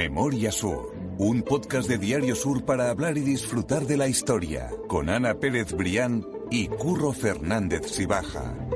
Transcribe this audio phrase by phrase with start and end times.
[0.00, 5.10] Memoria Sur, un podcast de Diario Sur para hablar y disfrutar de la historia, con
[5.10, 8.69] Ana Pérez Brián y Curro Fernández Sibaja.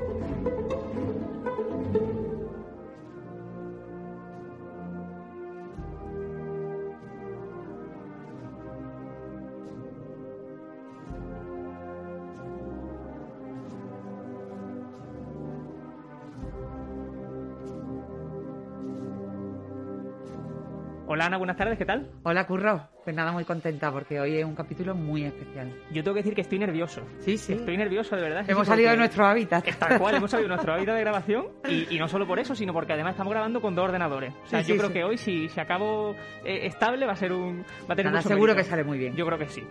[21.55, 22.11] Buenas tardes, ¿qué tal?
[22.25, 25.73] Hola Curro, pues nada, muy contenta porque hoy es un capítulo muy especial.
[25.93, 27.03] Yo tengo que decir que estoy nervioso.
[27.21, 27.53] Sí, sí.
[27.53, 28.45] Estoy nervioso, de verdad.
[28.49, 29.65] Hemos sí, salido de nuestro hábitat.
[29.79, 32.57] Tal cual, hemos salido de nuestro hábitat de grabación y, y no solo por eso,
[32.57, 34.33] sino porque además estamos grabando con dos ordenadores.
[34.45, 37.17] O sea, Sí, yo sí, creo que hoy si, si acabo eh, estable va a
[37.17, 37.65] ser un...
[37.89, 38.57] Va a tener Nada, seguro mérito.
[38.57, 39.15] que sale muy bien.
[39.15, 39.63] Yo creo que sí.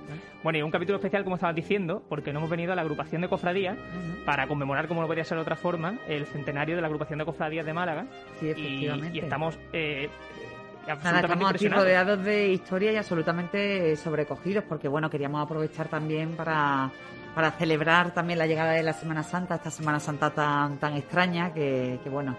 [0.41, 3.21] Bueno, y un capítulo especial, como estabas diciendo, porque no hemos venido a la agrupación
[3.21, 3.77] de cofradías
[4.25, 7.25] para conmemorar, como no podría ser de otra forma, el centenario de la agrupación de
[7.25, 8.05] cofradías de Málaga.
[8.39, 9.17] Sí, Y, efectivamente.
[9.17, 9.59] y estamos...
[9.73, 10.07] eh,
[10.85, 16.91] Nada, estamos aquí rodeados de historia y absolutamente sobrecogidos porque, bueno, queríamos aprovechar también para,
[17.33, 21.53] para celebrar también la llegada de la Semana Santa, esta Semana Santa tan, tan extraña
[21.53, 22.35] que, que, bueno,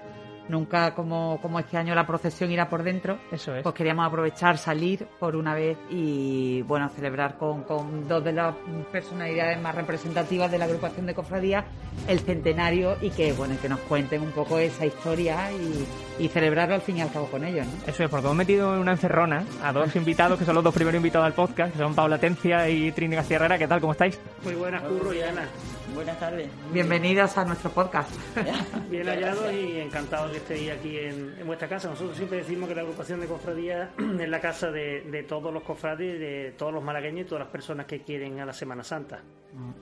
[0.49, 3.19] nunca como, como este año la procesión irá por dentro.
[3.31, 3.63] Eso es.
[3.63, 8.55] Pues queríamos aprovechar, salir por una vez y, bueno, celebrar con, con dos de las
[8.93, 11.65] personalidades más representativas de la agrupación de cofradías
[12.09, 16.75] el centenario y que, bueno, que nos cuenten un poco esa historia y, y celebrarlo
[16.75, 17.73] al fin y al cabo con ellos, ¿no?
[17.87, 20.75] Eso es, porque hemos metido en una encerrona a dos invitados, que son los dos
[20.75, 23.59] primeros invitados al podcast, que son Paula Tencia y Trini García Herrera.
[23.59, 23.81] ¿Qué tal?
[23.81, 24.19] ¿Cómo estáis?
[24.43, 25.49] Muy buenas, Curro y Ana.
[25.93, 26.49] Buenas tardes.
[26.73, 28.11] Bienvenidos a nuestro podcast.
[28.91, 31.89] Bien hallados y encantados de estéis aquí en, en vuestra casa.
[31.89, 33.91] Nosotros siempre decimos que la agrupación de cofradías
[34.21, 37.53] es la casa de, de todos los cofrades, de todos los malagueños y todas las
[37.53, 39.21] personas que quieren a la Semana Santa.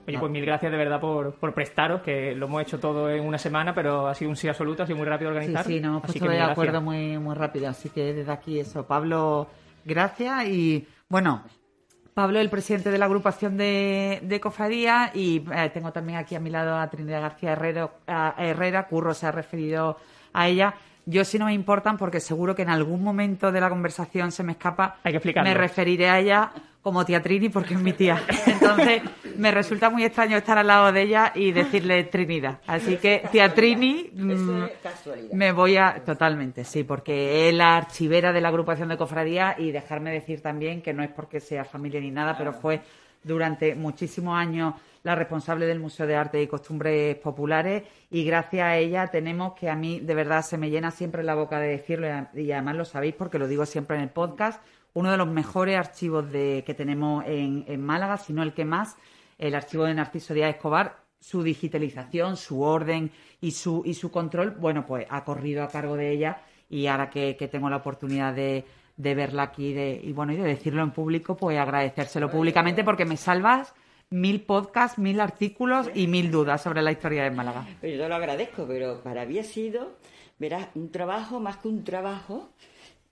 [0.07, 3.25] Oye, pues mil gracias de verdad por, por prestaros, que lo hemos hecho todo en
[3.25, 5.65] una semana, pero ha sido un sí absoluto, ha sido muy rápido de Sí, organizar.
[5.65, 7.69] sí, nos hemos Así puesto que de acuerdo muy, muy rápido.
[7.69, 9.47] Así que desde aquí eso, Pablo,
[9.83, 10.45] gracias.
[10.47, 11.43] Y bueno,
[12.13, 16.39] Pablo, el presidente de la agrupación de, de cofradía, y eh, tengo también aquí a
[16.39, 19.97] mi lado a Trinidad García Herrero, a Herrera, Curro se ha referido
[20.31, 20.75] a ella.
[21.05, 24.43] Yo sí no me importan porque seguro que en algún momento de la conversación se
[24.43, 24.97] me escapa.
[25.03, 25.49] Hay que explicarlo.
[25.49, 26.51] Me referiré a ella
[26.83, 28.21] como tía Trini porque es mi tía.
[28.45, 29.01] Entonces
[29.37, 32.59] me resulta muy extraño estar al lado de ella y decirle Trinidad.
[32.67, 34.63] Así que tía Trini, mm,
[35.31, 36.03] me voy a.
[36.05, 40.81] Totalmente, sí, porque es la archivera de la agrupación de cofradía y dejarme decir también
[40.81, 42.81] que no es porque sea familia ni nada, pero fue
[43.23, 44.73] durante muchísimos años
[45.03, 49.69] la responsable del Museo de Arte y Costumbres Populares y gracias a ella tenemos que
[49.69, 52.85] a mí de verdad se me llena siempre la boca de decirlo y además lo
[52.85, 54.61] sabéis porque lo digo siempre en el podcast,
[54.93, 58.65] uno de los mejores archivos de, que tenemos en, en Málaga, si no el que
[58.65, 58.95] más,
[59.37, 63.11] el archivo de Narciso Díaz Escobar, su digitalización, su orden
[63.41, 67.09] y su, y su control, bueno, pues ha corrido a cargo de ella y ahora
[67.09, 68.65] que, que tengo la oportunidad de,
[68.97, 73.05] de verla aquí de, y bueno, y de decirlo en público, pues agradecérselo públicamente porque
[73.05, 73.73] me salvas
[74.09, 77.65] mil podcasts, mil artículos y mil dudas sobre la historia de Málaga.
[77.81, 79.93] Pero yo te lo agradezco, pero para mí ha sido,
[80.37, 82.49] verás, un trabajo más que un trabajo,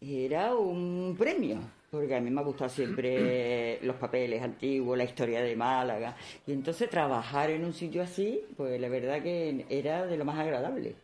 [0.02, 1.60] era un premio.
[1.90, 6.16] Porque a mí me ha gustado siempre los papeles antiguos, la historia de Málaga.
[6.48, 10.40] Y entonces trabajar en un sitio así, pues la verdad que era de lo más
[10.40, 10.96] agradable.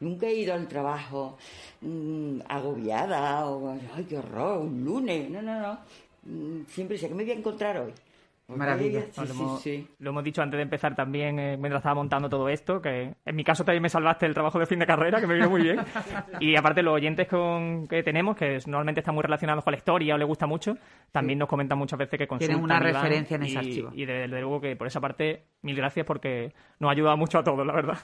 [0.00, 1.38] Nunca he ido al trabajo
[1.80, 5.30] mm, agobiada o, ay, qué horror, un lunes.
[5.30, 5.78] No, no, no.
[6.24, 7.92] Mm, Siempre sé que me voy a encontrar hoy.
[8.48, 9.02] Maravilla.
[9.10, 9.88] Sí, Lo sí, hemos, sí.
[9.98, 13.36] lo hemos dicho antes de empezar también, eh, mientras estaba montando todo esto, que en
[13.36, 15.62] mi caso también me salvaste el trabajo de fin de carrera, que me vino muy
[15.62, 15.80] bien.
[16.40, 20.14] Y aparte los oyentes con, que tenemos, que normalmente están muy relacionados con la historia
[20.14, 20.76] o les gusta mucho,
[21.10, 22.56] también nos comentan muchas veces que consultan.
[22.58, 23.90] Tienen una y van, referencia en ese y- archivo.
[23.94, 27.44] Y desde luego que por esa parte, mil gracias porque nos ha ayudado mucho a
[27.44, 27.98] todos, la verdad.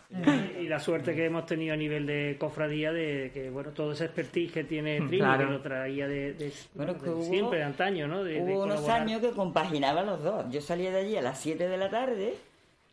[0.58, 4.06] Y la suerte que hemos tenido a nivel de cofradía de que, bueno, todo ese
[4.06, 5.46] expertise que tiene Trini, claro.
[5.46, 8.24] que lo traía de, de- Bueno, de que hubo- siempre, de antaño, ¿no?
[8.24, 10.29] De, de Hubo unos años que compaginaba los dos.
[10.50, 12.34] Yo salía de allí a las 7 de la tarde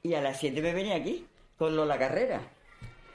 [0.04, 1.26] y a las 7 me venía aquí
[1.58, 2.42] con Lola Carrera.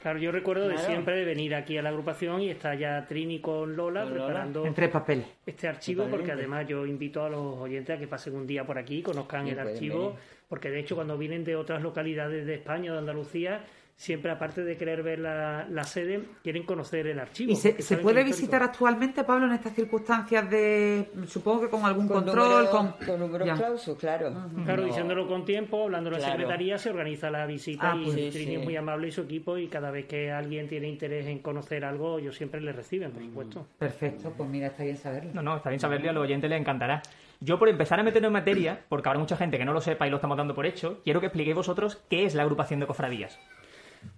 [0.01, 3.39] Claro, yo recuerdo de siempre de venir aquí a la agrupación y está ya Trini
[3.39, 4.25] con Lola Con Lola.
[4.25, 5.25] preparando En tres papeles.
[5.45, 8.77] este archivo porque además yo invito a los oyentes a que pasen un día por
[8.77, 10.15] aquí, conozcan Sí, el archivo, venir.
[10.49, 13.61] porque de hecho cuando vienen de otras localidades de España o de Andalucía,
[14.03, 17.53] siempre aparte de querer ver la, la sede, quieren conocer el archivo.
[17.53, 18.65] ¿Y se, puede visitar histórico.
[18.65, 22.69] actualmente, Pablo, en estas circunstancias de, supongo que con algún Con control?
[22.69, 22.91] con...
[23.05, 23.55] con números Ya.
[23.55, 24.33] clausos, claro.
[24.65, 24.87] Claro, No.
[24.87, 26.33] diciéndolo con tiempo, hablándolo en Claro.
[26.37, 28.55] secretaría, se organiza la visita Ah, y pues sí, Trini sí.
[28.55, 31.85] es muy amable y su equipo y cada vez que alguien tiene interés en conocer
[31.85, 33.67] algo, ellos siempre le reciben, por supuesto.
[33.79, 35.31] Perfecto, pues mira, está bien saberlo.
[35.33, 37.01] No, no, está bien saberlo y a los oyentes les encantará.
[37.39, 40.07] Yo, por empezar a meternos en materia, porque habrá mucha gente que no lo sepa
[40.07, 42.87] y lo estamos dando por hecho, quiero que expliquéis vosotros qué es la agrupación de
[42.87, 43.39] cofradías.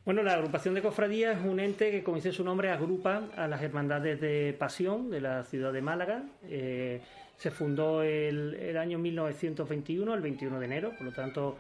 [0.05, 3.47] Bueno, la agrupación de cofradías es un ente que, como dice su nombre, agrupa a
[3.47, 6.23] las hermandades de pasión de la ciudad de Málaga.
[6.43, 7.01] Eh,
[7.37, 11.57] se fundó el, año 1921, el 21 de enero, por lo tanto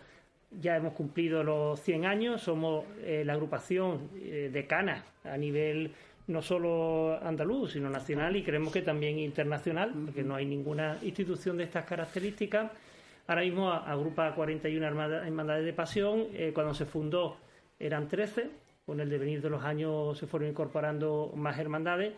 [0.61, 5.91] ya hemos cumplido los 100 años, somos eh, la agrupación eh, decana a nivel
[6.27, 11.57] no solo andaluz, sino nacional y creemos que también internacional, porque no hay ninguna institución
[11.57, 12.71] de estas características.
[13.27, 16.25] Ahora mismo agrupa 41 hermandades de pasión.
[16.33, 17.37] Eh, cuando se fundó
[17.79, 18.49] eran 13,
[18.85, 22.13] con el devenir de los años se fueron incorporando más hermandades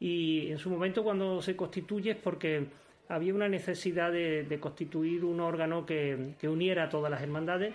[0.00, 2.66] y en su momento cuando se constituye es porque
[3.08, 7.74] había una necesidad de, constituir un órgano que, uniera a todas las hermandades.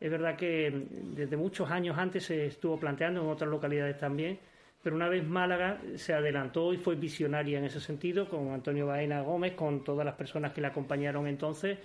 [0.00, 4.38] Es verdad que desde muchos años antes se estuvo planteando en otras localidades también,
[4.82, 9.20] pero una vez Málaga se adelantó y fue visionaria en ese sentido, con Antonio Baena
[9.20, 11.78] Gómez, con todas las personas que le acompañaron entonces,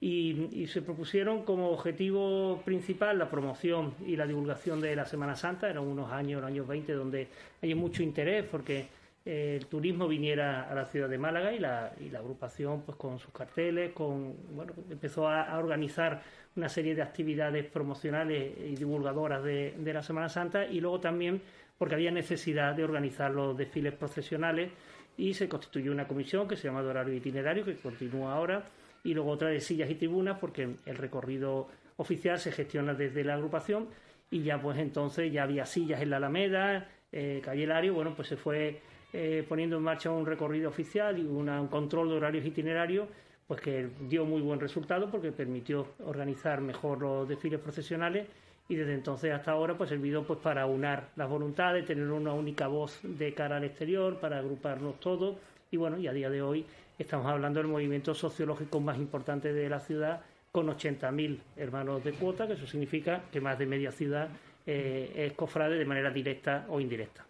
[0.00, 5.68] y, se propusieron como objetivo principal la promoción y la divulgación de la Semana Santa.
[5.68, 7.28] Eran unos años, los años 20, donde
[7.60, 8.86] hay mucho interés porque
[9.24, 12.96] eh, el turismo viniera a la ciudad de Málaga y la, y la agrupación, pues
[12.96, 16.22] con sus carteles, con bueno, empezó a, organizar
[16.54, 21.42] una serie de actividades promocionales y divulgadoras de, de la Semana Santa y luego también
[21.76, 24.70] porque había necesidad de organizar los desfiles procesionales
[25.16, 28.64] y se constituyó una comisión que se llama de horario itinerario que continúa ahora
[29.08, 33.34] y luego otra de sillas y tribunas porque el recorrido oficial se gestiona desde la
[33.34, 33.88] agrupación
[34.30, 38.28] y ya pues entonces ya había sillas en la Alameda, eh, Calle Lario, bueno pues
[38.28, 38.82] se fue
[39.14, 43.08] eh, poniendo en marcha un recorrido oficial y un control de horarios itinerarios
[43.46, 48.26] pues que dio muy buen resultado porque permitió organizar mejor los desfiles procesionales
[48.68, 52.66] y desde entonces hasta ahora pues servido pues para unar las voluntades, tener una única
[52.66, 55.38] voz de cara al exterior, para agruparnos todos
[55.70, 56.66] y bueno, y a día de hoy
[56.98, 62.48] Estamos hablando del movimiento sociológico más importante de la ciudad, con 80.000 hermanos de cuota,
[62.48, 64.28] que eso significa que más de media ciudad
[64.66, 67.24] eh, es cofrade de manera directa o indirecta.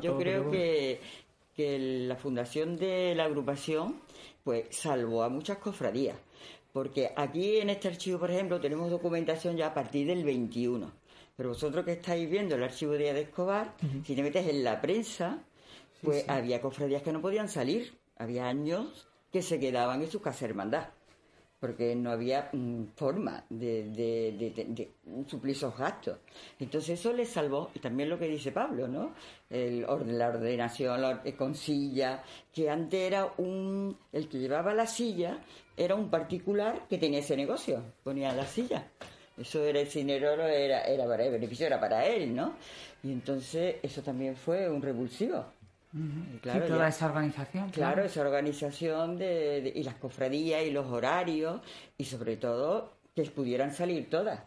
[0.00, 1.00] Yo creo que,
[1.56, 3.96] que la fundación de la agrupación
[4.44, 6.16] pues salvó a muchas cofradías,
[6.72, 10.92] porque aquí en este archivo, por ejemplo, tenemos documentación ya a partir del 21.
[11.36, 13.74] Pero vosotros que estáis viendo el archivo de Escobar,
[14.04, 15.42] si te metes en la prensa,
[16.02, 20.44] pues había cofradías que no podían salir había años que se quedaban en su casa
[20.44, 20.88] hermandad,
[21.58, 24.92] porque no había mm, forma de,
[25.26, 26.18] suplir esos gastos.
[26.58, 29.14] Entonces eso les salvó, y también lo que dice Pablo, ¿no?
[29.48, 32.22] El, la ordenación la, con silla,
[32.52, 35.38] que antes era un, el que llevaba la silla
[35.76, 38.86] era un particular que tenía ese negocio, ponía la silla.
[39.38, 42.56] Eso era el dinero, era, era para el beneficio era para él, ¿no?
[43.02, 45.46] Y entonces eso también fue un revulsivo
[46.40, 47.70] claro, toda esa organización.
[47.70, 51.60] Claro, esa organización de, y las cofradías y los horarios
[51.98, 54.40] y sobre todo que pudieran salir todas.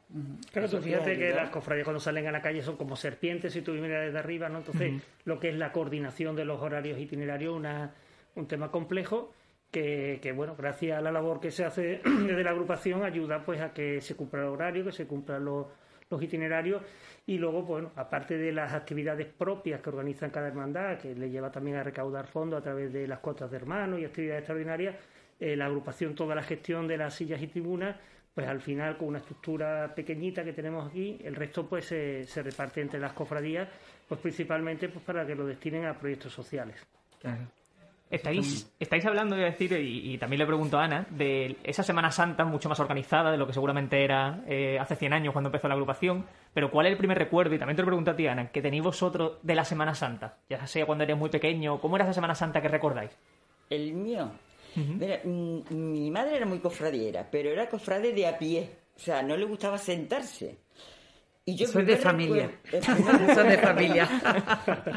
[0.51, 3.62] Claro, tú fíjate que las cofradías cuando salen a la calle son como serpientes si
[3.62, 4.60] tú miras desde arriba, ¿no?
[4.60, 7.94] Entonces, lo que es la coordinación de los horarios itinerarios una,
[8.36, 9.34] un tema complejo
[9.69, 13.60] que, que, bueno, gracias a la labor que se hace desde la agrupación ayuda pues
[13.60, 15.68] a que se cumpla el horario, que se cumplan los,
[16.13, 16.81] los itinerarios
[17.25, 21.51] y luego, bueno, aparte de las actividades propias que organizan cada hermandad, que le lleva
[21.51, 24.95] también a recaudar fondos a través de las cuotas de hermanos y actividades extraordinarias,
[25.39, 27.95] eh, la agrupación, toda la gestión de las sillas y tribunas,
[28.33, 32.81] pues al final con una estructura pequeñita que tenemos aquí, el resto pues se, reparte
[32.81, 33.69] entre las cofradías,
[34.07, 36.75] pues principalmente pues para que lo destinen a proyectos sociales.
[37.21, 37.62] Claro.
[38.13, 42.46] Estáis, estáis hablando, de decir, y, también le pregunto a Ana, de esa Semana Santa
[42.46, 45.74] mucho más organizada de lo que seguramente era eh, hace 100 años cuando empezó la
[45.74, 46.27] agrupación.
[46.53, 47.55] Pero ¿cuál es el primer recuerdo?
[47.55, 50.38] Y también te lo pregunto a ti, Ana, que tenéis vosotros de la Semana Santa.
[50.48, 53.10] Ya sea cuando eres muy pequeño, ¿cómo era esa Semana Santa que recordáis?
[53.67, 54.29] El mío.
[54.75, 58.70] Mm, mi madre era muy cofradiera, pero era cofrade de a pie.
[58.96, 60.60] O sea, no le gustaba sentarse.
[61.46, 62.51] Y yo Soy de familia.
[62.72, 64.08] Soy de familia.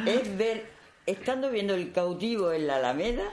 [0.07, 0.76] es ver
[1.07, 3.33] estando viendo el cautivo en la Alameda,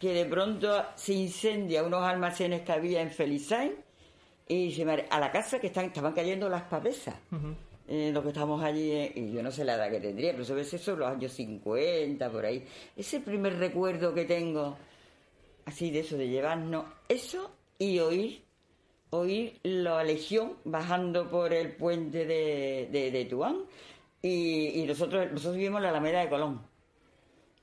[0.00, 3.72] que de pronto se incendia unos almacenes que había en Felizain
[4.46, 7.14] y se me, a la casa que están, estaban cayendo las pavesas.
[7.86, 10.42] Eh, lo que estamos allí, eh, y yo no sé la edad que tendría, pero
[10.42, 12.64] eso veces son los años 50, por ahí.
[12.96, 14.76] Ese primer recuerdo que tengo,
[15.66, 18.42] así de eso, de llevarnos eso y oír,
[19.10, 23.64] oír la legión bajando por el puente de, de, Tuán.
[24.22, 26.73] Y, y, nosotros, nosotros vivimos en la Alameda de Colón.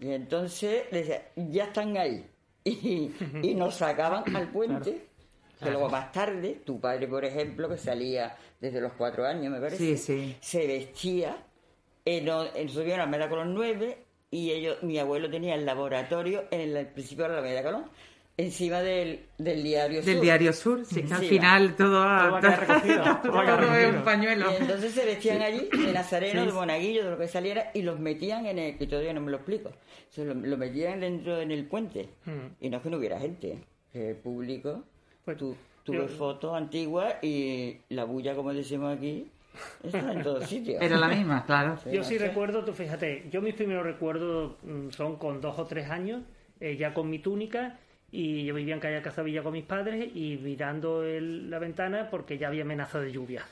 [0.01, 2.25] Y entonces le decía, ya están ahí.
[2.63, 5.07] Y, nos sacaban al puente.
[5.63, 9.61] Que luego más tarde, tu padre, por ejemplo, que salía desde los cuatro años, me
[9.61, 11.37] parece, se vestía.
[12.03, 13.97] En, nosotros la Alameda Colón 9
[14.31, 17.85] y ellos, mi abuelo tenía el laboratorio en el, principio de la Alameda Colón.
[18.43, 20.21] Encima del, del diario Del Sur.
[20.23, 24.51] diario Sur, sí, que al Sí, final todo, ha- Todo recogido, todo es un pañuelo.
[24.51, 27.99] Y entonces se vestían allí de nazareno, de monaguillo, de lo que saliera, y los
[27.99, 29.71] metían en el, que todavía no me lo explico,
[30.09, 32.09] se lo, lo metían dentro en el puente.
[32.25, 32.63] Mm.
[32.65, 33.59] Y no es que no hubiera gente,
[33.91, 34.83] que público.
[35.25, 35.55] Pues, tú,
[35.87, 39.27] ves fotos antiguas y la bulla, como decimos aquí,
[39.83, 40.81] está en todos sitios.
[40.81, 41.77] Era la misma, claro.
[41.91, 45.89] Yo sí recuerdo, tú fíjate, yo mis primeros recuerdos mm, son con dos o tres
[45.89, 46.21] años,
[46.59, 47.77] eh, ya con mi túnica,
[48.13, 52.37] y yo vivía en calle Cazavilla con mis padres y mirando el- la ventana porque
[52.37, 53.43] ya había amenaza de lluvia.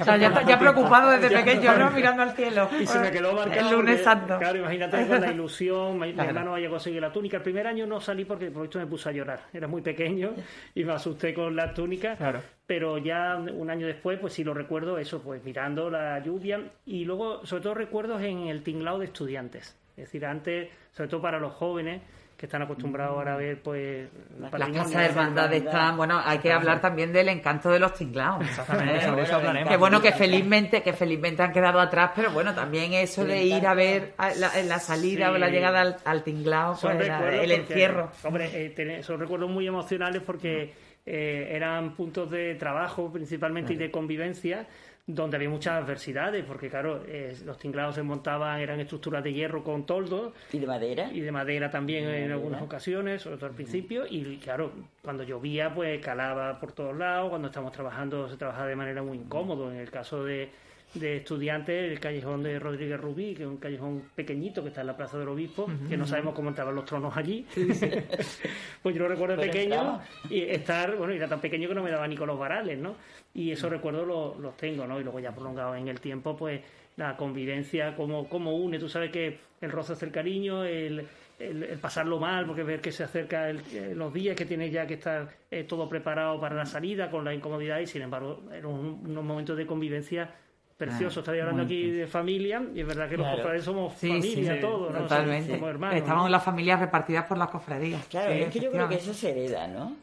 [0.00, 1.90] O sea, ya, ya preocupado desde pequeño, ¿no?
[1.92, 2.68] Mirando al cielo.
[2.80, 3.68] Y se me quedó marcado.
[3.70, 4.38] El lunes porque, santo.
[4.38, 5.98] Claro, imagínate con la ilusión.
[6.00, 6.28] Mi, mi Claro.
[6.30, 7.36] hermano había conseguido la túnica.
[7.36, 9.40] El primer año no salí porque por esto me puse a llorar.
[9.52, 10.34] Era muy pequeño
[10.74, 12.16] y me asusté con la túnica.
[12.16, 12.42] Claro.
[12.66, 16.60] Pero ya un año después, pues sí lo recuerdo, eso, pues mirando la lluvia.
[16.84, 19.78] Y luego, sobre todo, recuerdos en el tinglado de estudiantes.
[19.96, 22.02] Es decir, antes, sobre todo para los jóvenes
[22.36, 24.10] que están acostumbrados ahora a ver, pues.
[24.38, 28.42] Las casas de hermandad están, bueno, hay que hablar también del encanto de los tinglados.
[28.42, 29.00] Exactamente, ¿eh?
[29.08, 29.70] sobre eso hablaremos.
[29.70, 33.66] Que bueno, que felizmente, que felizmente han quedado atrás, pero bueno, también eso de ir
[33.66, 35.34] a ver a la, la salida Sí.
[35.34, 38.10] o la llegada al, al tinglao, pues, el porque, encierro.
[38.24, 40.74] Hombre, eh, tener- son recuerdos muy emocionales porque
[41.06, 44.66] eh, eran puntos de trabajo principalmente y de convivencia
[45.08, 49.62] donde había muchas adversidades, porque claro, eh, los tinglados se montaban, eran estructuras de hierro
[49.62, 51.08] con toldo Y de madera.
[51.12, 54.72] y de madera también en algunas ocasiones, sobre todo al principio, y claro,
[55.02, 59.18] cuando llovía pues calaba por todos lados, cuando estamos trabajando se trabajaba de manera muy
[59.18, 60.50] incómodo, en el caso de,
[60.94, 64.88] de estudiantes, el callejón de Rodríguez Rubí, que es un callejón pequeñito que está en
[64.88, 67.46] la Plaza del Obispo, que no sabemos cómo entraban los tronos allí,
[68.82, 70.04] pues yo lo recuerdo Pero pequeño entraba.
[70.30, 72.96] y estar, bueno, era tan pequeño que no me daba ni con los varales, ¿no?
[73.36, 74.98] Y esos recuerdos los, los tengo, ¿no?
[74.98, 76.60] Y luego ya prolongado en el tiempo, pues
[76.96, 81.06] la convivencia, cómo, cómo une, tú sabes que el roce hace el cariño, el,
[81.38, 84.72] el- el pasarlo mal, porque ver que se acerca el- eh, los días que tienes
[84.72, 88.42] ya que estar eh, todo preparado para la salida con la incomodidad y sin embargo
[88.50, 90.30] eran un- unos momentos de convivencia
[90.78, 91.18] preciosos.
[91.18, 94.54] Ah, Estoy hablando aquí de familia y es verdad que los cofrades somos Sí, familia
[94.54, 95.00] sí, todos, ¿no?
[95.02, 95.52] totalmente.
[95.52, 95.96] Somos hermanos.
[95.98, 96.28] Estamos ¿no?
[96.30, 98.06] las familias repartidas por las cofradías.
[98.06, 99.94] Claro, Sí, es que yo creo que eso se hereda, ¿no?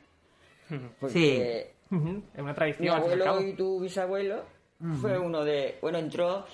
[1.00, 1.73] Porque
[2.34, 2.96] Es una mi tradición.
[2.96, 4.44] al abuelo y tu bisabuelo
[5.02, 5.78] fue uno de...
[5.82, 6.46] Bueno, entró...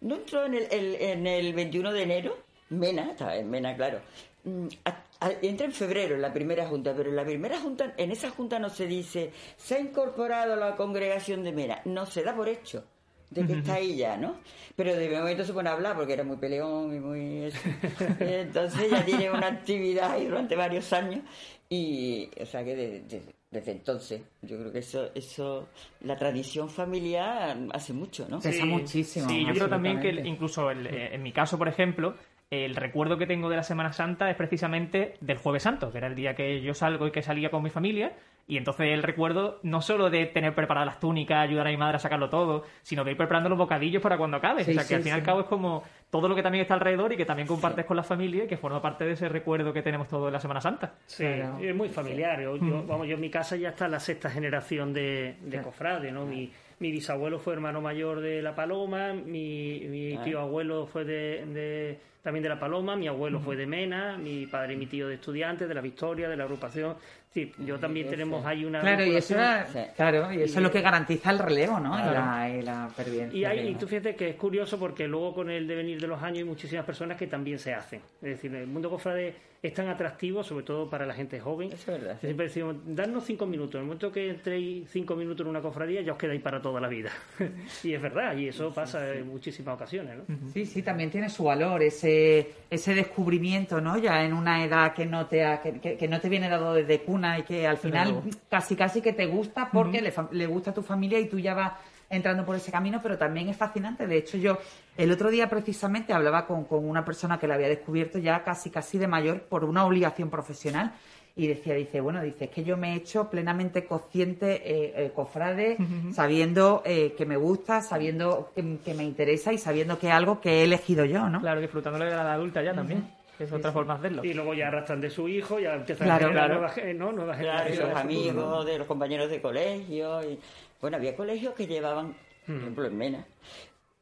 [0.00, 2.36] No entró en el, el- en el 21 de enero,
[2.70, 4.00] Mena, estaba en Mena, claro.
[4.44, 7.94] Mm, a- a- entra en febrero en la primera junta, pero en la primera junta,
[7.96, 12.22] en esa junta no se dice, se ha incorporado la congregación de Mena, no se
[12.22, 12.84] da por hecho
[13.30, 14.36] de que está ahí ya, ¿no?
[14.76, 17.44] Pero de momento se pone a hablar porque era muy peleón y muy...
[17.46, 17.58] eso.
[18.20, 21.20] Entonces ya tiene una actividad ahí durante varios años
[21.68, 25.68] y, o sea que de- de- desde entonces, yo creo que eso, eso,
[26.00, 28.40] la tradición familiar hace mucho, ¿no?
[28.40, 29.28] Pesa Sí, muchísimo.
[29.28, 32.14] Sí, yo creo también que el- incluso el- eh, en mi caso, por ejemplo,
[32.50, 36.08] el recuerdo que tengo de la Semana Santa es precisamente del Jueves Santo, que era
[36.08, 38.12] el día que yo salgo y que salía con mi familia.
[38.46, 41.96] Y entonces el recuerdo no solo de tener preparadas las túnicas, ayudar a mi madre
[41.96, 44.64] a sacarlo todo, sino de ir preparando los bocadillos para cuando acabe.
[44.64, 46.42] Sí, o sea, que sí, al fin y al cabo es como todo lo que
[46.42, 49.12] también está alrededor y que también compartes con la familia y que forma parte de
[49.12, 50.92] ese recuerdo que tenemos todos de la Semana Santa.
[51.06, 51.58] Sí, Claro.
[51.58, 52.40] es muy familiar.
[52.42, 52.68] Yo, Mm.
[52.70, 56.26] yo- vamos, yo en mi casa ya está la sexta generación de, de cofrades, ¿no?
[56.26, 60.22] Mi, mi bisabuelo fue hermano mayor de La Paloma, mi, mi Ah.
[60.22, 64.46] tío abuelo fue de, de- también de La Paloma, mi abuelo fue de Mena, mi
[64.46, 66.96] padre y mi tío de estudiantes, de la Victoria, de la agrupación.
[67.34, 69.40] Sí, yo también tenemos ahí una Claro, y eso, vinculación.
[69.40, 69.90] era- Sí.
[69.96, 71.98] claro, y eso es lo que garantiza el relevo, ¿no?
[71.98, 72.12] Y Claro.
[72.14, 73.36] la, y la pervivencia.
[73.36, 76.22] Y, hay, y tú fíjate que es curioso porque luego con el devenir de los
[76.22, 78.00] años hay muchísimas personas que también se hacen.
[78.22, 79.34] Es decir, el mundo cofrade
[79.68, 81.72] es tan atractivo, sobre todo para la gente joven.
[81.72, 82.26] Es verdad, sí.
[82.26, 83.74] Siempre decimos, darnos cinco minutos.
[83.76, 86.80] En el momento que entréis cinco minutos en una cofradía, ya os quedáis para toda
[86.80, 87.10] la vida.
[87.82, 90.18] y es verdad, y eso pasa en muchísimas ocasiones.
[90.18, 90.24] ¿no?
[90.52, 93.96] Sí, sí, también tiene su valor ese, ese descubrimiento, ¿no?
[93.98, 96.74] Ya en una edad que no te ha- que, que- que no te viene dado
[96.74, 100.70] desde cuna y que al final casi casi que te gusta porque le, le gusta
[100.72, 101.72] a tu familia y tú ya vas
[102.10, 104.06] entrando por ese camino, pero también es fascinante.
[104.06, 104.58] De hecho, yo
[104.96, 108.70] el otro día precisamente hablaba con, con una persona que la había descubierto ya casi
[108.70, 110.92] casi de mayor por una obligación profesional
[111.36, 115.12] y decía, dice, bueno, dice, es que yo me he hecho plenamente consciente, eh, eh,
[115.12, 115.76] cofrade,
[116.12, 120.40] sabiendo eh, que me gusta, sabiendo que, que me interesa y sabiendo que es algo
[120.40, 121.40] que he elegido yo, ¿no?
[121.40, 123.04] Claro, disfrutándolo de la edad adulta ya también.
[123.38, 124.24] Es otra forma de hacerlo.
[124.24, 126.60] Y luego ya arrastran de su hijo, ya empiezan Claro, a generar claro.
[126.60, 127.12] nuevas, ¿no?
[127.12, 127.94] nuevas Claro, y generaciones.
[127.94, 130.22] los amigos, de los compañeros de colegio.
[130.30, 130.38] Y...
[130.80, 132.14] Bueno, había colegios que llevaban,
[132.46, 133.26] por ejemplo en Mena,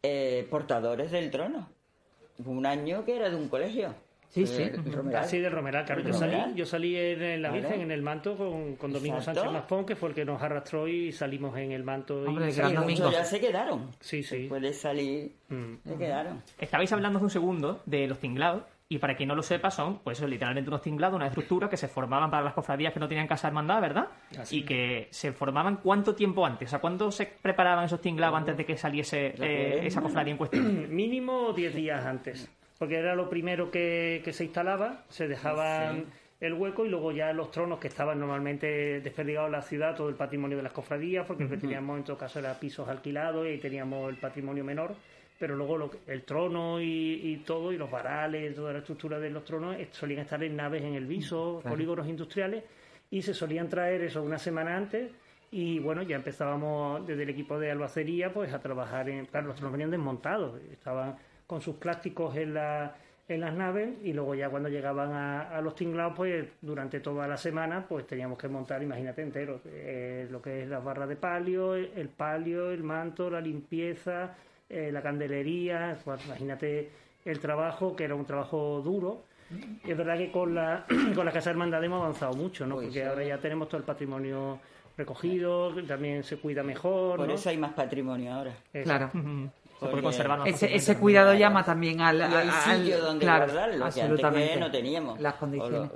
[0.02, 1.68] eh, portadores del trono.
[2.44, 3.94] Un año que era de un colegio.
[4.30, 4.62] Sí, Eh, sí.
[4.62, 5.24] el Romeral.
[5.24, 6.00] Así del Romeral, claro.
[6.00, 7.50] Yo salí, yo salí en, la.
[7.50, 9.40] Virgen, en el manto, con, con Domingo Exacto.
[9.42, 12.24] Sánchez Maspón, que fue el que nos arrastró y salimos en el manto.
[12.24, 13.04] y- Hombre, Y gran domingo.
[13.04, 13.90] muchos ya se quedaron.
[14.00, 14.38] Sí, sí.
[14.40, 15.74] Después de salir, Mm.
[15.86, 16.42] se quedaron.
[16.58, 20.00] Estabais hablando hace un segundo de los tinglados Y para quien no lo sepa, son,
[20.00, 23.26] pues literalmente unos tinglados, una estructura que se formaban para las cofradías que no tenían
[23.26, 24.08] casa hermandad, ¿verdad?
[24.50, 28.54] y que se formaban cuánto tiempo antes, o sea, ¿cuándo se preparaban esos tinglados antes
[28.54, 30.94] de que saliese eh, esa cofradía en cuestión?
[30.94, 36.04] Mínimo 10 días antes, porque era lo primero que, que se instalaba, se dejaban
[36.38, 40.10] el hueco y luego ya los tronos que estaban normalmente desperdigados en la ciudad, todo
[40.10, 43.46] el patrimonio de las cofradías, porque lo que teníamos en todo caso era pisos alquilados
[43.48, 44.94] y teníamos el patrimonio menor
[45.42, 49.74] pero luego el trono y, todo, y los varales, toda la estructura de los tronos,
[49.90, 52.62] solían estar en naves en el viso, polígonos industriales,
[53.10, 55.10] y se solían traer eso una semana antes,
[55.50, 59.56] y bueno, ya empezábamos desde el equipo de albacería pues a trabajar en, claro, los
[59.56, 61.16] tronos venían desmontados, estaban
[61.48, 62.94] con sus plásticos en la
[63.28, 67.36] en las naves y luego ya cuando llegaban a, los tinglados pues durante toda la
[67.36, 71.76] semana pues teníamos que montar imagínate entero eh, lo que es las barras de palio
[71.76, 74.34] el palio el manto la limpieza
[74.72, 76.90] eh, la candelería, pues, imagínate
[77.26, 79.24] el trabajo, que era un trabajo duro.
[79.84, 82.76] Y es verdad que con la, con la Casa Hermandad hemos avanzado mucho, ¿no?
[82.76, 84.58] Porque ahora ya tenemos todo el patrimonio
[84.96, 87.18] recogido, también se cuida mejor.
[87.18, 88.54] Por eso hay más patrimonio ahora.
[88.82, 89.10] Claro.
[90.46, 94.56] ese, ese cuidado llama también al, al, sitio donde claro, guardarlo, absolutamente.
[94.58, 95.20] no teníamos.
[95.20, 95.90] Las condiciones.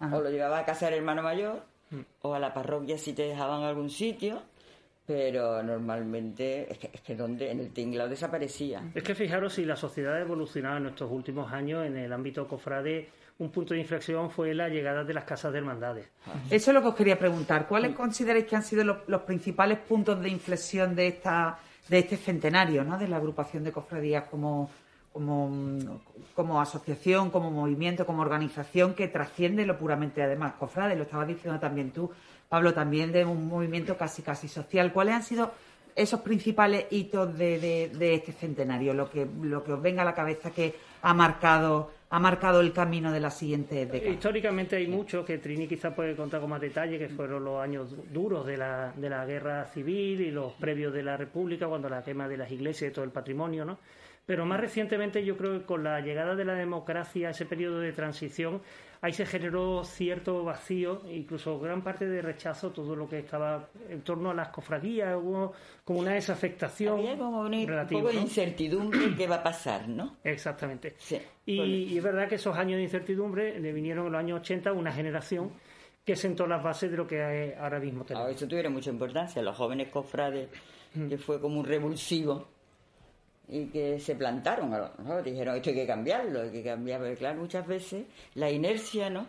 [0.00, 2.00] O lo, o lo llevaba a casa del hermano mayor, mm.
[2.22, 4.40] o a la parroquia si te dejaban algún sitio,
[5.12, 8.82] pero normalmente es que, es que donde en el tinglado desaparecía.
[8.94, 12.48] Es que fijaros si la sociedad ha evolucionado en estos últimos años en el ámbito
[12.48, 16.08] cofrade, un punto de inflexión fue la llegada de las casas de hermandades.
[16.50, 17.68] Eso es lo que os quería preguntar.
[17.68, 22.84] ¿Cuáles consideráis que han sido los, principales puntos de inflexión de esta de este centenario,
[22.84, 22.96] ¿no?
[22.96, 24.70] de la agrupación de cofradías como,
[25.12, 26.00] como,
[26.34, 31.58] como asociación, como movimiento, como organización que trasciende lo puramente además cofrade, lo estabas diciendo
[31.60, 32.10] también tú,
[32.52, 34.92] Pablo, también de un movimiento casi casi social.
[34.92, 35.52] ¿Cuáles han sido
[35.96, 38.92] esos principales hitos de, este centenario?
[38.92, 42.74] Lo que, lo que os venga a la cabeza que ha marcado ha marcado el
[42.74, 44.12] camino de la siguiente década.
[44.12, 47.96] Históricamente hay muchos que Trini quizás puede contar con más detalle, que fueron los años
[48.12, 52.04] duros de la, de la guerra civil y los previos de la República, cuando la
[52.04, 53.78] quema de las iglesias y todo el patrimonio, ¿no?
[54.24, 57.92] Pero más recientemente yo creo que con la llegada de la democracia, ese periodo de
[57.92, 58.62] transición,
[59.00, 64.02] ahí se generó cierto vacío, incluso gran parte de rechazo, todo lo que estaba en
[64.02, 65.52] torno a las cofradías, hubo
[65.84, 67.00] como una desafectación.
[67.00, 70.18] Había como un poco de incertidumbre qué va a pasar, ¿no?
[70.22, 70.94] Exactamente.
[71.44, 74.92] y, es verdad que esos años de incertidumbre le vinieron en los años 80 una
[74.92, 75.50] generación
[76.04, 78.30] que sentó las bases de lo que ahora mismo tenemos.
[78.30, 80.48] eso tuvieron mucha importancia, los jóvenes cofrades,
[80.94, 81.08] mm.
[81.08, 82.48] que fue como un revulsivo
[83.52, 85.22] y que se plantaron, ¿no?
[85.22, 89.26] dijeron esto hay que cambiarlo, hay que cambiarlo, porque claro, muchas veces la inercia, ¿no?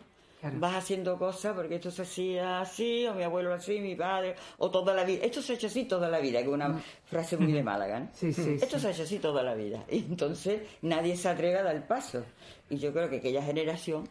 [0.55, 4.69] Vas haciendo cosas porque esto se hacía así, o mi abuelo así, mi padre, o
[4.69, 5.23] toda la vida.
[5.23, 6.81] Esto se ha hecho así toda la vida, que es una mm.
[7.05, 8.01] frase muy de Málaga.
[8.01, 8.09] ¿no?
[8.13, 9.85] Sí, sí, esto se ha hecho así toda la vida.
[9.89, 12.25] Y entonces nadie se atreve a dar el paso.
[12.69, 14.03] Y yo creo que aquella generación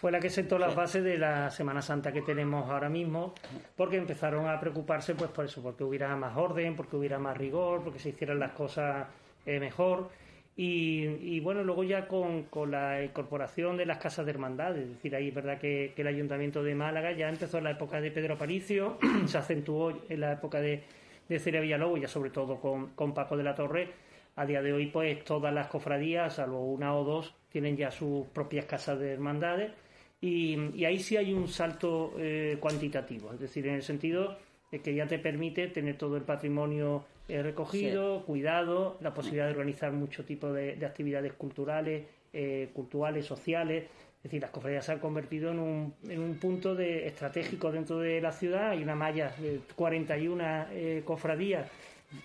[0.00, 3.34] fue la que sentó las bases de la Semana Santa que tenemos ahora mismo,
[3.76, 7.82] porque empezaron a preocuparse pues por eso, porque hubiera más orden, porque hubiera más rigor,
[7.84, 9.06] porque se hicieran las cosas
[9.44, 10.08] eh, mejor.
[10.56, 15.28] Y, bueno, luego ya con, la incorporación de las casas de hermandad, es decir, ahí
[15.28, 18.98] es verdad que, el Ayuntamiento de Málaga ya empezó en la época de Pedro Aparicio,
[19.26, 20.82] se acentuó en la época de,
[21.28, 23.88] de Celia Villalobos, ya sobre todo con, con Paco de la Torre.
[24.36, 28.26] A día de hoy, pues todas las cofradías, salvo una o dos, tienen ya sus
[28.28, 29.72] propias casas de hermandades
[30.20, 34.36] y, ahí sí hay un salto eh, cuantitativo, es decir, en el sentido
[34.70, 39.52] de que ya te permite tener todo el patrimonio eh, recogido, cuidado, la posibilidad de
[39.52, 43.84] organizar mucho tipo de, actividades culturales, eh, culturales, sociales.
[44.18, 47.98] Es decir, las cofradías se han convertido en un, en un punto de, estratégico dentro
[47.98, 48.70] de la ciudad.
[48.70, 50.66] Hay una malla de 41
[51.06, 51.70] cofradías,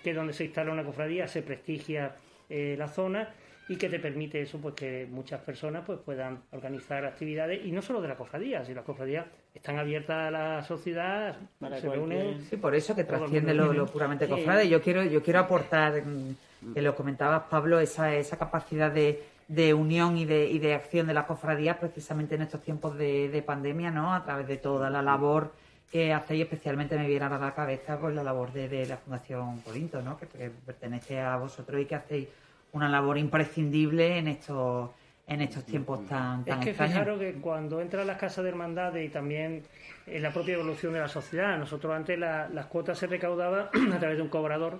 [0.04, 2.14] que donde se instala una cofradía se prestigia
[2.50, 3.32] la zona
[3.68, 7.82] y que te permite eso, pues que muchas personas pues puedan organizar actividades y no
[7.82, 11.36] solo de la cofradía, si las cofradías están abiertas a la sociedad,
[11.80, 12.44] se reúnen.
[12.48, 14.68] Sí, por eso que trasciende lo, puramente cofrade.
[14.68, 19.74] Yo quiero, yo quiero aportar, mm, que lo comentabas Pablo, esa, esa capacidad de, de
[19.74, 23.42] unión y de, y de acción de las cofradías precisamente en estos tiempos de, de
[23.42, 24.14] pandemia, ¿no?
[24.14, 25.52] A través de toda la labor
[25.90, 29.60] que hacéis, especialmente me viene a la cabeza pues la labor de, de la Fundación
[29.60, 30.18] Corinto, ¿no?
[30.18, 30.26] que
[30.66, 32.28] pertenece a vosotros y que hacéis
[32.76, 34.90] una labor imprescindible en estos
[35.28, 39.04] en estos tiempos tan, tan Es que fijaros que cuando entra las casas de hermandades
[39.04, 39.62] y también
[40.06, 44.18] en la propia evolución de la sociedad, nosotros antes las cuotas se recaudaban a través
[44.18, 44.78] de un cobrador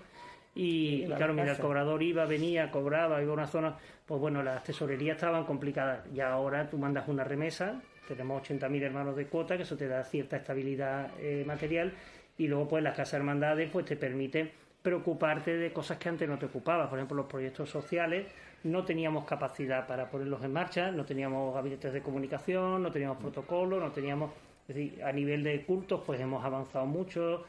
[0.55, 4.63] y, claro, mira, el cobrador iba, venía, cobraba, iba a una zona, pues bueno, las
[4.63, 6.07] tesorerías estaban complicadas.
[6.15, 10.03] Y ahora tú mandas una remesa, tenemos 80.000 hermanos de cuota, que eso te da
[10.03, 11.93] cierta estabilidad eh, material
[12.39, 14.51] y luego pues las casas de hermandades pues te permiten
[14.87, 18.25] preocuparte de cosas que antes no te ocupabas, por ejemplo los proyectos sociales,
[18.63, 23.83] no teníamos capacidad para ponerlos en marcha, no teníamos gabinetes de comunicación, no teníamos protocolos,
[23.83, 24.31] no teníamos
[24.69, 27.45] es decir, a nivel de cultos, pues hemos avanzado mucho.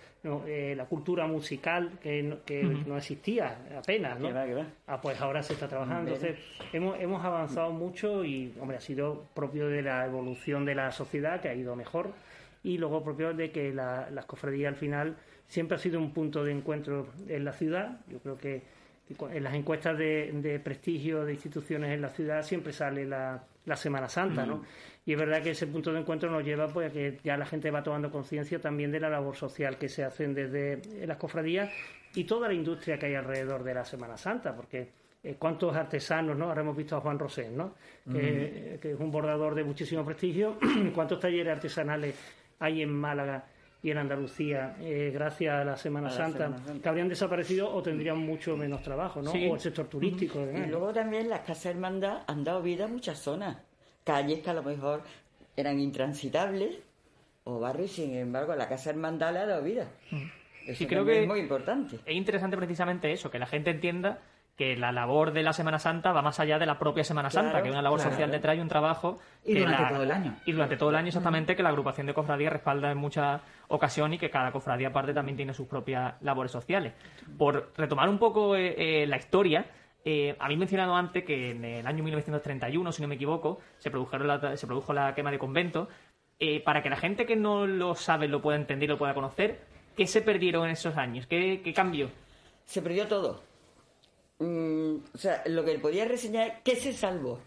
[0.48, 4.30] Eh, la cultura musical, que, no, que no existía apenas, ¿no?
[4.88, 6.14] Ah, pues ahora se está trabajando.
[6.14, 6.40] Entonces,
[6.74, 11.40] hemos, hemos avanzado mucho y, hombre, ha sido propio de la evolución de la sociedad,
[11.40, 12.12] que ha ido mejor,
[12.64, 15.16] y luego propio de que la, las cofradías al final
[15.48, 18.00] siempre ha sido un punto de encuentro en la ciudad.
[18.10, 18.62] Yo creo que
[19.32, 23.76] en las encuestas de, de prestigio de instituciones en la ciudad siempre sale la, la
[23.76, 24.64] Semana Santa, ¿no?
[25.06, 27.46] Y es verdad que ese punto de encuentro nos lleva pues, a que ya la
[27.46, 31.70] gente va tomando conciencia también de la labor social que se hacen desde las cofradías
[32.16, 34.90] y toda la industria que hay alrededor de la Semana Santa, porque
[35.24, 36.46] eh, cuántos artesanos, ¿no?
[36.46, 37.76] Ahora hemos visto a Juan Rosén, ¿no?
[38.10, 40.58] Que, es un bordador de muchísimo prestigio.
[40.96, 42.16] ¿Cuántos talleres artesanales
[42.60, 43.46] hay en Málaga
[43.84, 48.58] y en Andalucía eh, gracias a la, Semana, Santa, que habrían desaparecido o tendrían mucho
[48.58, 49.32] menos trabajo, ¿no?
[49.32, 50.44] O el sector turístico.
[50.44, 53.58] Y luego también las casas hermandad han dado vida a muchas zonas
[54.04, 55.04] calles que a lo mejor
[55.56, 56.80] eran intransitables
[57.44, 59.88] o barrios, sin embargo, la Casa Hermandad le ha dado vida.
[60.12, 60.24] Mm.
[60.68, 61.98] Eso creo que es muy importante.
[62.06, 64.20] Es interesante precisamente eso, que la gente entienda
[64.58, 67.62] que la labor de la Semana Santa va más allá de la propia Semana Santa,
[67.62, 69.20] que hay una labor social detrás y un trabajo.
[69.46, 70.36] Y durante todo el año.
[70.46, 74.18] Y durante todo el año, exactamente, que la agrupación de cofradías respalda en muchas ocasiones
[74.18, 76.94] y que cada cofradía aparte también tiene sus propias labores sociales.
[77.38, 79.66] Por retomar un poco eh, eh, la historia,
[80.04, 84.58] eh, habéis mencionado antes que en el año 1931, si no me equivoco, se, produjeron
[84.58, 85.90] se produjo la quema de convento.
[86.40, 89.16] Eh, para que la gente que no lo sabe lo pueda entender y lo pueda
[89.16, 89.60] conocer,
[89.96, 91.26] ¿qué se perdieron en esos años?
[91.26, 92.12] ¿Qué, cambió?
[92.64, 93.42] Se perdió todo.
[94.40, 97.40] Mm, o sea, lo que podía reseñar es que se salvó.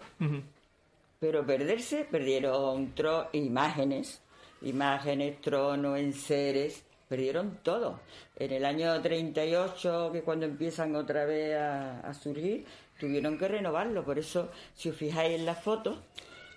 [1.19, 2.93] Pero perderse, perdieron
[3.33, 4.21] imágenes,
[4.63, 8.01] imágenes, tronos, enseres, perdieron todo.
[8.37, 12.65] En el año 38, que cuando empiezan otra vez a, surgir,
[12.99, 14.05] tuvieron que renovarlo.
[14.05, 15.99] Por eso, si os fijáis en la foto,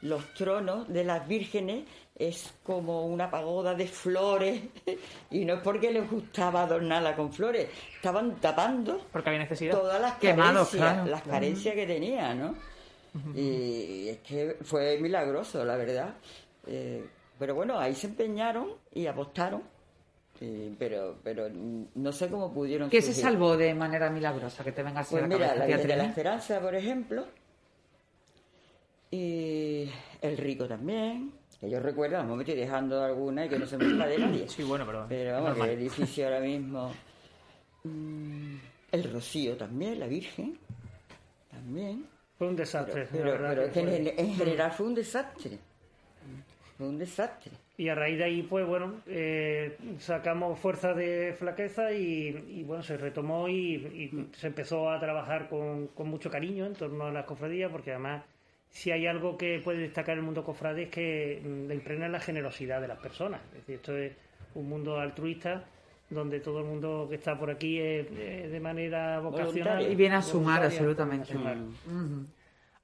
[0.02, 4.62] los tronos de las vírgenes es como una pagoda de flores
[5.32, 10.02] y no es porque les gustaba adornarla con flores, estaban tapando porque había necesidad todas
[10.02, 12.56] las carencias, las carencias que tenía, ¿no?
[13.36, 16.16] Y es que fue milagroso, la verdad.
[16.66, 19.62] Eh, pero bueno, ahí se empeñaron y apostaron
[20.78, 22.90] pero, pero no sé cómo pudieron.
[22.90, 24.64] ¿Qué se salvó de manera milagrosa?
[24.64, 27.26] Que te venga Pues mira, la de la Esperanza, por ejemplo,
[29.12, 29.90] y
[30.22, 31.32] el rico también.
[31.64, 34.18] Que yo recuerdo, vamos, me estoy dejando alguna y que no se me la de
[34.18, 34.50] nadie.
[34.50, 35.06] Sí, bueno, pero.
[35.08, 36.92] Pero vamos, que el edificio ahora mismo.
[37.86, 38.56] Mm,
[38.92, 40.60] el Rocío también, la Virgen.
[41.50, 42.06] También.
[42.38, 43.08] Fue un desastre.
[43.10, 45.58] Pero, pero, en general fue un desastre.
[46.78, 47.54] Fue un desastre.
[47.78, 52.98] Y a raíz de ahí, pues bueno, eh, sacamos fuerza de flaqueza y, bueno, se
[52.98, 57.92] retomó y, se empezó a trabajar con, mucho cariño en torno a las cofradías, porque
[57.92, 58.26] además,
[58.74, 62.20] si hay algo que puede destacar el mundo cofrade es que mm, le impregna la
[62.20, 63.40] generosidad de las personas.
[63.52, 64.12] Es decir, esto es
[64.56, 65.64] un mundo altruista
[66.10, 69.90] donde todo el mundo que está por aquí es, de manera vocacional.
[69.90, 71.34] Y viene a sumar, absolutamente.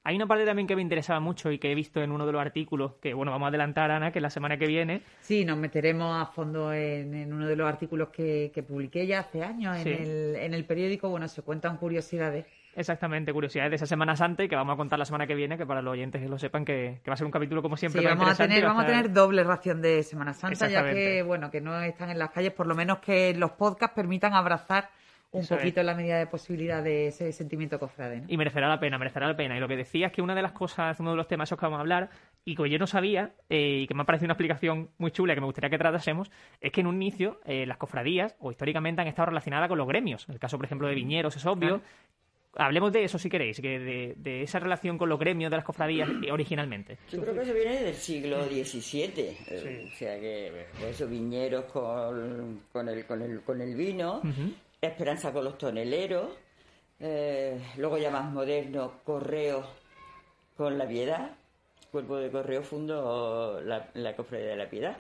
[0.04, 2.32] Hay una parte también que me interesaba mucho y que he visto en uno de
[2.32, 5.02] los artículos, que bueno, vamos a adelantar, Ana, que la semana que viene.
[5.22, 9.78] Sí, nos meteremos a fondo en, uno de los artículos que, publiqué ya hace años
[9.78, 11.10] en, el, en el periódico.
[11.10, 12.46] Bueno, se cuentan curiosidades.
[12.80, 15.58] Exactamente, curiosidades de esa Semana Santa y que vamos a contar la semana que viene,
[15.58, 18.00] que para los oyentes que lo sepan, que, va a ser un capítulo como siempre.
[18.00, 21.52] Sí, vamos, a tener, vamos a tener doble ración de Semana Santa, ya que, bueno,
[21.52, 24.92] que no están en las calles, por lo menos que los podcasts permitan abrazar
[25.32, 28.24] un poquito en la medida de posibilidad de ese sentimiento cofrade.
[28.30, 29.58] Y merecerá la pena, merecerá la pena.
[29.58, 31.60] Y lo que decía es que una de las cosas, uno de los temas esos
[31.60, 32.10] que vamos a hablar,
[32.46, 35.36] y que yo no sabía, eh, y que me ha parecido una explicación muy chula
[35.36, 39.02] que me gustaría que tratásemos, es que en un inicio eh, las cofradías, o históricamente,
[39.02, 40.28] han estado relacionadas con los gremios.
[40.30, 41.82] En el caso, por ejemplo, de viñeros es obvio.
[42.56, 46.10] Hablemos de eso si queréis, que de, esa relación con los gremios de las cofradías
[46.32, 46.98] originalmente.
[47.12, 49.92] Yo creo que eso viene del siglo XVII.
[49.92, 54.22] O sea que esos viñeros con, con, el, con, el, con el vino.
[54.82, 56.30] Esperanza con los toneleros,
[57.02, 59.66] eh, luego ya más moderno, Correo
[60.56, 61.32] con la Piedad,
[61.92, 64.98] Cuerpo de Correo fundó la, la Cofradía de la Piedad.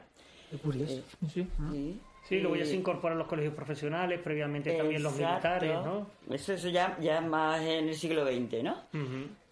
[0.50, 0.94] Qué curioso.
[0.94, 1.48] Eh, sí.
[1.72, 2.00] sí.
[2.32, 6.08] Luego ya se incorporan los colegios profesionales, previamente también los militares, ¿no?
[6.30, 8.78] Eso, eso ya, ya más en el siglo XX, ¿no?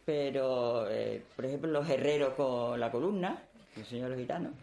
[0.06, 3.42] Pero, eh, por ejemplo, los herreros con la columna,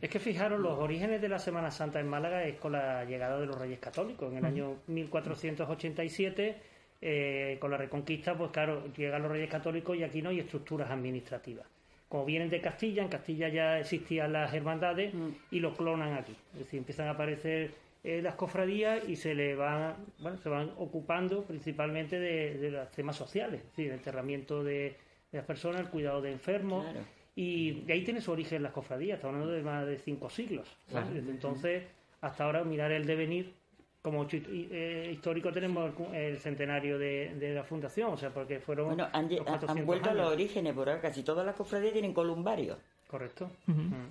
[0.01, 3.39] es que fijaros, los orígenes de la Semana Santa en Málaga es con la llegada
[3.39, 4.31] de los Reyes Católicos.
[4.31, 6.57] En el año 1487,
[7.01, 10.91] eh, con la Reconquista, pues claro, llegan los Reyes Católicos y aquí no hay estructuras
[10.91, 11.67] administrativas.
[12.09, 15.13] Como vienen de Castilla, en Castilla ya existían las hermandades
[15.51, 16.37] y los clonan aquí.
[16.53, 17.73] Es decir, empiezan a aparecer
[18.05, 23.17] eh, las cofradías y se le van, bueno, se van ocupando principalmente de, los temas
[23.17, 24.97] sociales, es decir, el enterramiento de,
[25.33, 26.87] las personas, el cuidado de enfermos.
[27.35, 30.69] Y de ahí tiene su origen las cofradías, estamos hablando de más de cinco siglos.
[31.13, 31.83] Desde entonces
[32.21, 33.55] hasta ahora mirar el devenir
[34.01, 38.89] como eh, histórico tenemos el, centenario de, la fundación, o sea, porque fueron...
[38.89, 42.77] Bueno, han, vuelto a los orígenes, por ahora casi todas las cofradías tienen columbarios.
[43.15, 43.49] Correcto.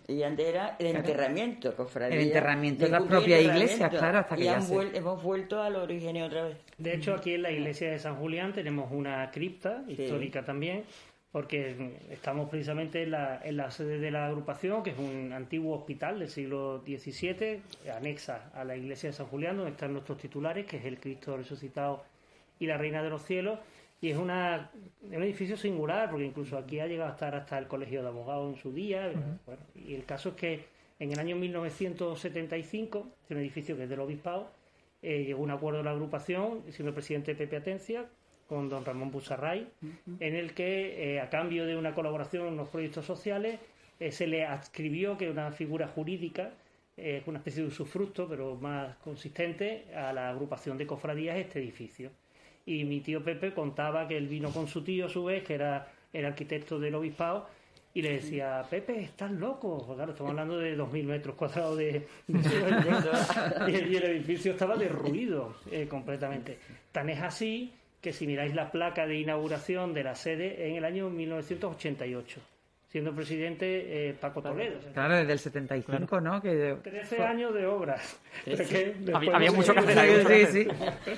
[0.08, 2.18] Y antes era el enterramiento, cofradía.
[2.18, 4.62] El enterramiento de la propia iglesia, claro, hasta que y ya
[4.94, 6.58] hemos vuelto a los orígenes otra vez.
[6.78, 10.86] De hecho, aquí en la iglesia de San Julián tenemos una cripta histórica también,
[11.34, 15.76] porque estamos precisamente en la, en la, sede de la agrupación, que es un antiguo
[15.76, 17.60] hospital del siglo XVII,
[17.94, 21.36] anexa a la iglesia de San Julián, donde están nuestros titulares, que es el Cristo
[21.36, 22.06] resucitado
[22.58, 23.60] y la Reina de los Cielos.
[24.04, 24.70] Y es, una,
[25.02, 28.54] un edificio singular, porque incluso aquí ha llegado a estar hasta el Colegio de Abogados
[28.54, 29.14] en su día.
[29.76, 30.66] y el caso es que
[31.00, 34.52] en el año 1975, es un edificio que es del Obispado,
[35.02, 38.06] eh, llegó un acuerdo de la agrupación, siendo el presidente Pepe Atencia,
[38.50, 39.70] con don Ramón Busarray,
[40.20, 43.58] en el que, eh, a cambio de una colaboración en los proyectos sociales,
[44.02, 46.52] eh, se le adscribió que una figura jurídica,
[46.98, 52.12] eh, una especie de usufructo, pero más consistente, a la agrupación de cofradías este edificio.
[52.66, 55.56] Y mi tío Pepe contaba que él vino con su tío, a su vez, que
[55.56, 57.48] era el arquitecto del obispado,
[57.94, 59.94] y le decía, Pepe, estás loco.
[59.96, 62.08] Claro, estamos hablando de 2.000 metros cuadrados de...
[62.28, 65.56] y, el edificio estaba derruido
[65.90, 66.58] completamente.
[66.92, 70.86] Tan es así que si miráis la placa de inauguración de la sede en el
[70.86, 72.42] año 1988
[72.94, 74.80] siendo presidente eh, Paco Toledo.
[74.94, 76.40] Claro, desde el 75, ¿no?
[76.40, 78.22] Que 13 años de obras.
[79.16, 80.48] había, mucho que hacer.
[80.52, 80.68] Sí, sí.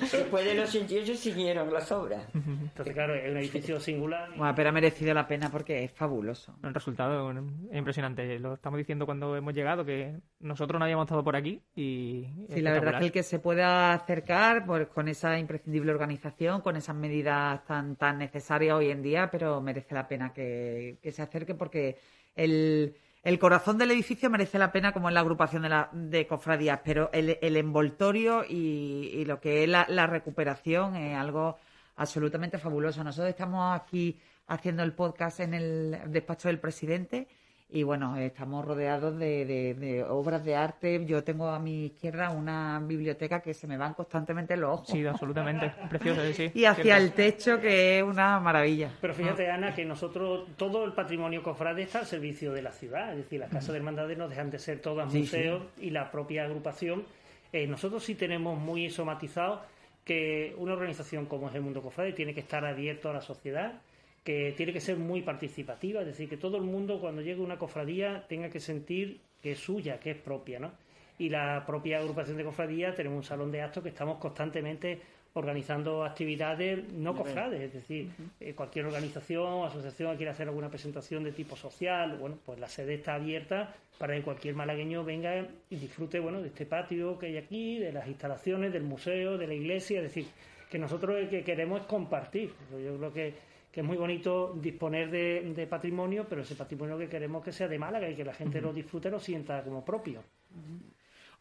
[0.09, 2.25] Después de los 88 siguieron las obras.
[2.33, 4.29] Entonces, claro, es un edificio singular.
[4.37, 6.55] Bueno, pero ha merecido la pena porque es fabuloso.
[6.63, 8.39] El resultado es impresionante.
[8.39, 12.25] Lo estamos diciendo cuando hemos llegado, que nosotros no habíamos estado por aquí y...
[12.51, 16.61] Sí, la verdad es que el que se pueda acercar pues, con esa imprescindible organización,
[16.61, 21.11] con esas medidas tan, tan necesarias hoy en día, pero merece la pena que, que
[21.11, 21.97] se acerque porque
[22.35, 22.93] el,
[23.39, 27.09] corazón del edificio merece la pena como en la agrupación de, la, de cofradías, pero
[27.11, 31.57] el, envoltorio y, lo que es la, recuperación es algo
[31.95, 33.03] absolutamente fabuloso.
[33.03, 37.27] Nosotros estamos aquí haciendo el podcast en el despacho del presidente
[37.67, 41.03] y bueno, estamos rodeados de, obras de arte.
[41.05, 44.87] Yo tengo a mi izquierda una biblioteca que se me van constantemente los ojos.
[44.87, 45.73] Sí, absolutamente.
[45.89, 46.51] Precioso, sí.
[46.53, 48.91] Y hacia el techo, que es una maravilla.
[49.01, 53.11] Pero fíjate, Ana, que nosotros, todo el patrimonio cofrade está al servicio de la ciudad.
[53.11, 56.45] Es decir, las casas de hermandades no dejan de ser todas museos y la propia
[56.45, 57.03] agrupación.
[57.51, 59.63] Eh, nosotros sí tenemos muy somatizado
[60.03, 63.81] que una organización como es el Mundo Cofrade tiene que estar abierto a la sociedad
[64.25, 67.59] que tiene que ser muy participativa, es decir, que todo el mundo cuando llegue una
[67.59, 70.71] cofradía tenga que sentir que es suya, que es propia, ¿no?
[71.19, 74.99] Y la propia agrupación de cofradías tenemos un salón de actos que estamos constantemente
[75.33, 78.09] organizando actividades no cofrades, es decir,
[78.39, 82.57] eh, cualquier organización o asociación que quiera hacer alguna presentación de tipo social, bueno, pues
[82.57, 87.19] la sede está abierta para que cualquier malagueño venga y disfrute, bueno, de este patio
[87.19, 90.25] que hay aquí, de las instalaciones, del museo, de la iglesia, es decir,
[90.71, 92.51] que nosotros lo que queremos es compartir.
[92.71, 93.33] Yo creo que
[93.75, 97.77] que es muy bonito disponer de, patrimonio, pero ese patrimonio que queremos que sea de
[97.77, 100.23] Málaga y que la gente lo disfrute, lo sienta como propio.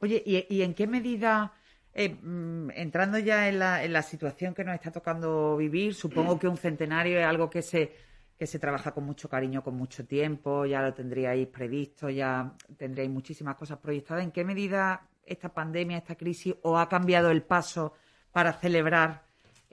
[0.00, 1.52] Oye, ¿y, en qué medida,
[1.94, 6.36] eh, mm, entrando ya en la, en la situación que nos está tocando vivir, supongo
[6.36, 7.92] que un centenario es algo que se,
[8.36, 13.12] que se trabaja con mucho cariño, con mucho tiempo, ya lo tendríais previsto, ya tendríais
[13.12, 14.24] muchísimas cosas proyectadas.
[14.24, 17.92] ¿En qué medida esta pandemia, esta crisis, os ha cambiado el paso
[18.32, 19.22] para celebrar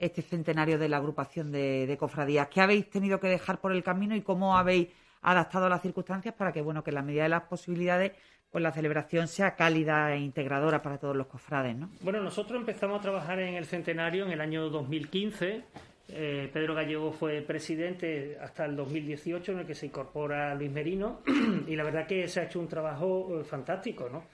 [0.02, 2.48] este centenario de la agrupación de, cofradías.
[2.48, 4.88] ¿Qué habéis tenido que dejar por el camino y cómo habéis
[5.22, 8.12] adaptado las circunstancias para que, bueno, que en la medida de las posibilidades,
[8.50, 11.88] pues la celebración sea cálida e integradora para todos los cofrades, ¿no?
[12.00, 15.62] Bueno, nosotros empezamos a trabajar en el centenario en el año 2015.
[16.08, 21.20] Eh, Pedro Gallego fue presidente hasta el 2018, en el que se incorpora Luis Merino,
[21.68, 24.24] y la verdad que se ha hecho un trabajo eh, fantástico, ¿no?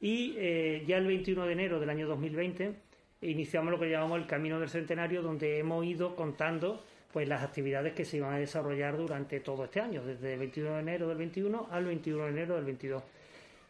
[0.00, 2.74] Y eh, ya el 21 de enero del año 2020
[3.22, 6.82] iniciamos lo que llamamos el Camino del Centenario, donde hemos ido contando
[7.12, 10.74] pues las actividades que se iban a desarrollar durante todo este año, desde el 21
[10.74, 13.02] de enero del 21 al 21 de enero del 22.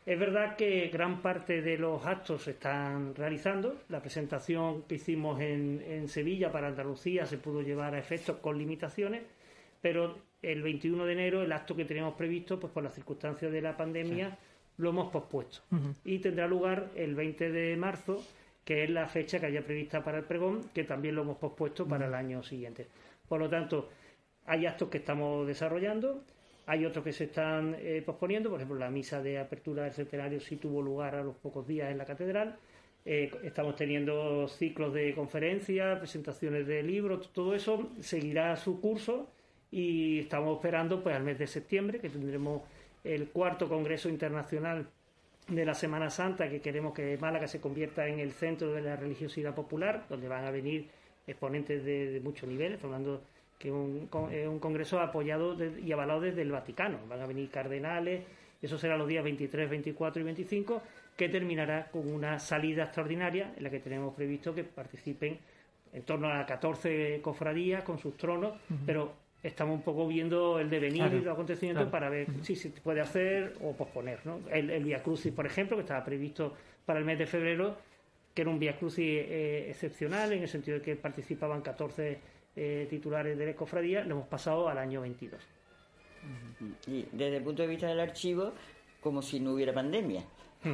[0.04, 3.82] Es verdad que gran parte de los actos se están realizando.
[3.88, 8.58] La presentación que hicimos en, en Sevilla para Andalucía se pudo llevar a efecto con
[8.58, 9.22] limitaciones,
[9.80, 13.62] pero el 21 de enero, el acto que teníamos previsto, pues por las circunstancias de
[13.62, 14.36] la pandemia,
[14.76, 15.60] lo hemos pospuesto.
[16.04, 18.24] Y tendrá lugar el 20 de marzo
[18.64, 21.86] que es la fecha que haya prevista para el pregón, que también lo hemos pospuesto
[21.86, 22.86] para el año siguiente.
[23.28, 23.88] Por lo tanto,
[24.46, 26.22] hay actos que estamos desarrollando,
[26.66, 30.40] hay otros que se están eh, posponiendo, por ejemplo, la misa de apertura del centenario
[30.40, 32.56] sí tuvo lugar a los pocos días en la catedral,
[33.04, 39.28] eh, estamos teniendo ciclos de conferencias, presentaciones de libros, todo eso seguirá su curso
[39.72, 42.62] y estamos esperando pues al mes de septiembre que tendremos
[43.02, 44.86] el cuarto Congreso Internacional
[45.54, 48.96] de la Semana Santa que queremos que Málaga se convierta en el centro de la
[48.96, 50.88] religiosidad popular, donde van a venir
[51.26, 53.22] exponentes de, mucho nivel, hablando
[53.58, 56.98] que un, un congreso apoyado y avalado desde el Vaticano.
[57.08, 58.22] Van a venir cardenales,
[58.60, 60.82] eso será los días 23, 24 y 25,
[61.16, 65.38] que terminará con una salida extraordinaria en la que tenemos previsto que participen
[65.92, 68.54] en torno a 14 cofradías con sus tronos,
[68.86, 73.00] pero estamos un poco viendo el devenir y los acontecimientos para ver si se puede
[73.00, 74.20] hacer o posponer.
[74.24, 74.40] ¿no?
[74.50, 76.54] El, el Via Crucis, por ejemplo, que estaba previsto
[76.86, 77.76] para el mes de febrero,
[78.34, 82.18] que era un Via Crucis eh, excepcional en el sentido de que participaban 14
[82.54, 85.40] eh, titulares de la cofradía, lo hemos pasado al año 22.
[86.86, 88.52] Y desde el punto de vista del archivo,
[89.00, 90.22] como si no hubiera pandemia,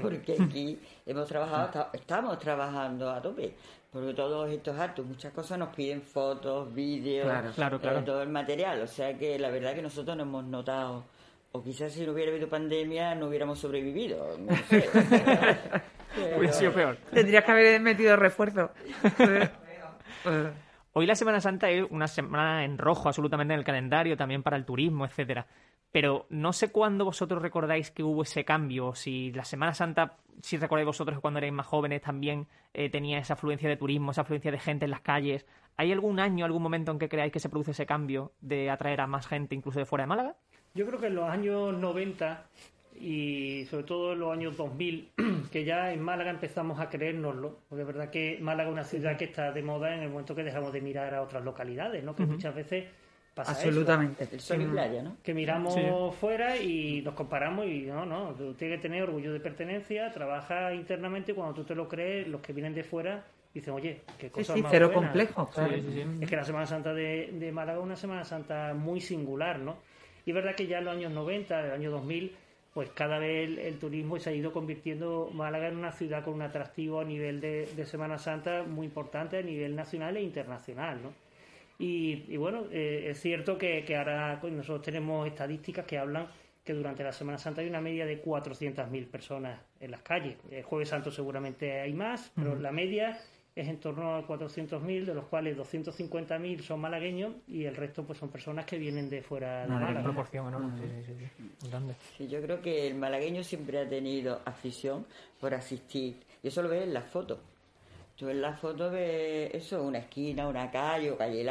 [0.02, 3.54] porque aquí hemos trabajado, estamos trabajando a tope
[3.92, 8.28] porque todos estos actos, muchas cosas nos piden fotos, vídeos, claro, claro, eh, todo el
[8.28, 8.82] material.
[8.82, 11.04] O sea que la verdad que nosotros no hemos notado,
[11.52, 14.36] o quizás si no hubiera habido pandemia no hubiéramos sobrevivido.
[14.38, 14.88] No sé.
[16.36, 16.96] Hubiera sido peor.
[17.12, 18.70] Tendrías que haber metido refuerzo.
[20.94, 24.56] Hoy la Semana Santa es una semana en rojo absolutamente en el calendario, también para
[24.56, 25.46] el turismo, etcétera
[25.92, 30.56] pero no sé cuándo vosotros recordáis que hubo ese cambio, si la Semana Santa, si
[30.56, 34.50] recordáis vosotros cuando erais más jóvenes también eh, tenía esa afluencia de turismo, esa afluencia
[34.50, 35.46] de gente en las calles.
[35.76, 39.00] ¿Hay algún año, algún momento en que creáis que se produce ese cambio de atraer
[39.00, 40.36] a más gente incluso de fuera de Málaga?
[40.74, 42.46] Yo creo que en los años 90
[43.00, 45.12] y sobre todo en los años 2000,
[45.52, 49.16] que ya en Málaga empezamos a creérnoslo, porque es verdad que Málaga es una ciudad
[49.16, 52.14] que está de moda en el momento que dejamos de mirar a otras localidades, ¿no?
[52.14, 52.86] que muchas veces
[53.46, 54.28] Absolutamente.
[55.22, 59.40] Que miramos fuera y nos comparamos y no, no, tú tienes que tener orgullo de
[59.40, 64.02] pertenencia, trabaja internamente cuando tú te lo crees, los que vienen de fuera dicen, oye,
[64.18, 65.50] qué cosa sí, más cero complejo.
[66.20, 69.78] Es que la Semana Santa de, de, Málaga es una Semana Santa muy singular, ¿no?
[70.24, 72.36] Y es verdad que ya en los años 90, el año 2000,
[72.74, 76.42] pues cada vez el, turismo se ha ido convirtiendo Málaga en una ciudad con un
[76.42, 81.27] atractivo a nivel de, de Semana Santa muy importante a nivel nacional e internacional, ¿no?
[81.78, 86.26] Y, bueno, eh, es cierto que, ahora pues, nosotros tenemos estadísticas que hablan
[86.64, 90.36] que durante la Semana Santa hay una media de 400.000 personas en las calles.
[90.50, 93.18] El Jueves Santo seguramente hay más, pero la media
[93.58, 98.18] es en torno a 400.000, de los cuales 250.000 son malagueños y el resto pues
[98.18, 100.02] son personas que vienen de fuera de Málaga.
[100.02, 100.78] proporción enorme,
[102.16, 105.06] sí, yo creo que el malagueño siempre ha tenido afición
[105.40, 106.20] por asistir.
[106.42, 107.38] Y eso lo ves en las fotos.
[108.18, 111.46] Tú en la foto ves eso, una esquina, una calle o calle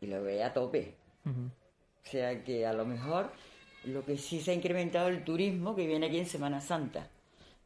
[0.00, 0.94] y lo ves a tope.
[1.26, 3.32] O sea que a lo mejor
[3.86, 7.08] lo que sí se ha incrementado el turismo que viene aquí en Semana Santa.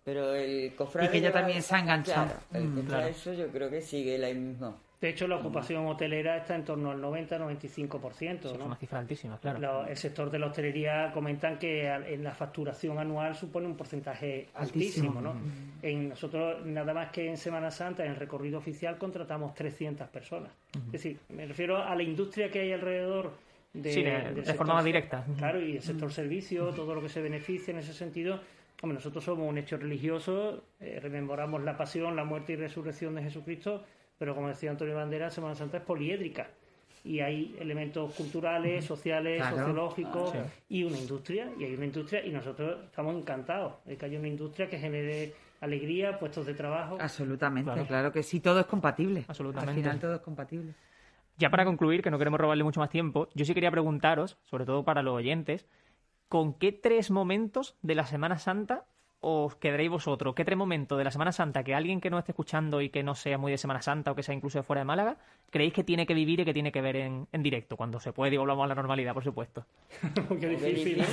[0.03, 1.09] Pero el cofrade.
[1.09, 2.33] Y que ya también se ha enganchado.
[2.55, 4.75] el mm, eso yo creo que sigue la misma.
[5.05, 8.43] De hecho, la ocupación hotelera está en torno al 90-95%.
[8.45, 8.51] ¿no?
[8.53, 9.85] Es una cifra altísima, claro.
[9.85, 15.21] el sector de la hostelería comentan que en la facturación anual supone un porcentaje altísimo.
[15.21, 15.35] ¿no?
[15.83, 20.51] En nosotros, nada más que en Semana Santa, en el recorrido oficial, contratamos 300 personas.
[20.87, 23.35] Es decir, me refiero a la industria que hay alrededor
[23.75, 25.23] de, sí, de, forma más directa.
[25.37, 28.40] Claro, y el sector servicio, todo lo que se beneficia en ese sentido.
[28.81, 33.23] Hombre, nosotros somos un hecho religioso, eh, rememoramos la pasión, la muerte y resurrección de
[33.23, 33.85] Jesucristo
[34.18, 36.48] pero como decía Antonio Bandera, Semana Santa es poliédrica
[37.05, 42.31] y hay elementos culturales, sociales, sociológicos ah, y una industria, y hay una industria y
[42.31, 46.96] nosotros estamos encantados de que haya una industria que genere alegría, puestos de trabajo.
[46.98, 49.24] Absolutamente, claro, que sí, todo es compatible.
[49.29, 49.72] Absolutamente.
[49.72, 50.74] Al final todo es compatible.
[51.37, 54.64] Ya para concluir, que no queremos robarle mucho más tiempo, yo sí quería preguntaros, sobre
[54.64, 55.66] todo para los oyentes,
[56.29, 58.87] ¿con qué tres momentos de la Semana Santa
[59.25, 60.35] os quedaréis vosotros?
[60.35, 63.03] ¿Qué tres momentos de la Semana Santa que alguien que no esté escuchando y que
[63.03, 65.17] no sea muy de Semana Santa o que sea incluso de fuera de Málaga,
[65.51, 68.13] creéis que tiene que vivir y que tiene que ver en, en directo, cuando se
[68.13, 69.65] puede y volvamos a la normalidad, por supuesto?
[70.41, 70.99] Qué difícil.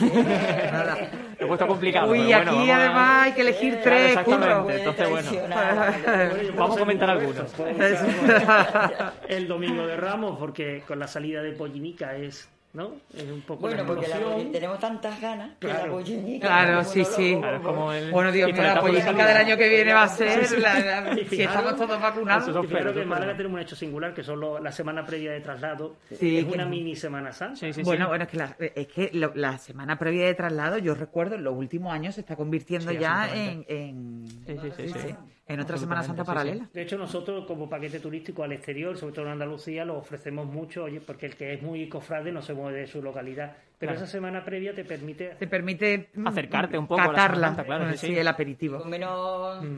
[1.40, 2.12] Lo he puesto complicado.
[2.12, 4.10] Uy, aquí además hay que elegir tres.
[4.10, 5.32] Exactamente, entonces bueno.
[6.58, 7.56] vamos a comentar algunos.
[9.30, 12.94] El domingo de Ramos, porque con la salida de Pollinica es ¿no?
[13.14, 14.08] Es un poco bueno, porque
[14.52, 16.48] tenemos tantas ganas que la pollinica.
[16.48, 17.36] Claro, sí, sí.
[18.12, 21.76] Bueno, Dios mío, la pollinica del año que viene va a ser la, si estamos
[21.76, 22.68] todos vacunados.
[22.68, 25.98] Claro que en Málaga tenemos un hecho singular que son la semana previa de traslado.
[26.10, 27.68] es una mini Semana Santa.
[27.84, 31.44] bueno, bueno, es que, la, es que la semana previa de traslado, yo recuerdo, en
[31.44, 34.26] los últimos años se está convirtiendo ya en, en,
[35.54, 36.68] en otra Semana Santa paralela.
[36.74, 40.84] De hecho, nosotros como paquete turístico al exterior, sobre todo en Andalucía, lo ofrecemos mucho,
[40.84, 43.56] oye, porque el que es muy cofrade no se mueve de su localidad.
[43.78, 45.36] Pero esa semana previa te permite...
[45.40, 46.10] Te permite...
[46.14, 48.80] Mm, Acercarte un poco a la claro, sí, el aperitivo.
[48.80, 49.64] Con menos...
[49.64, 49.78] Mm.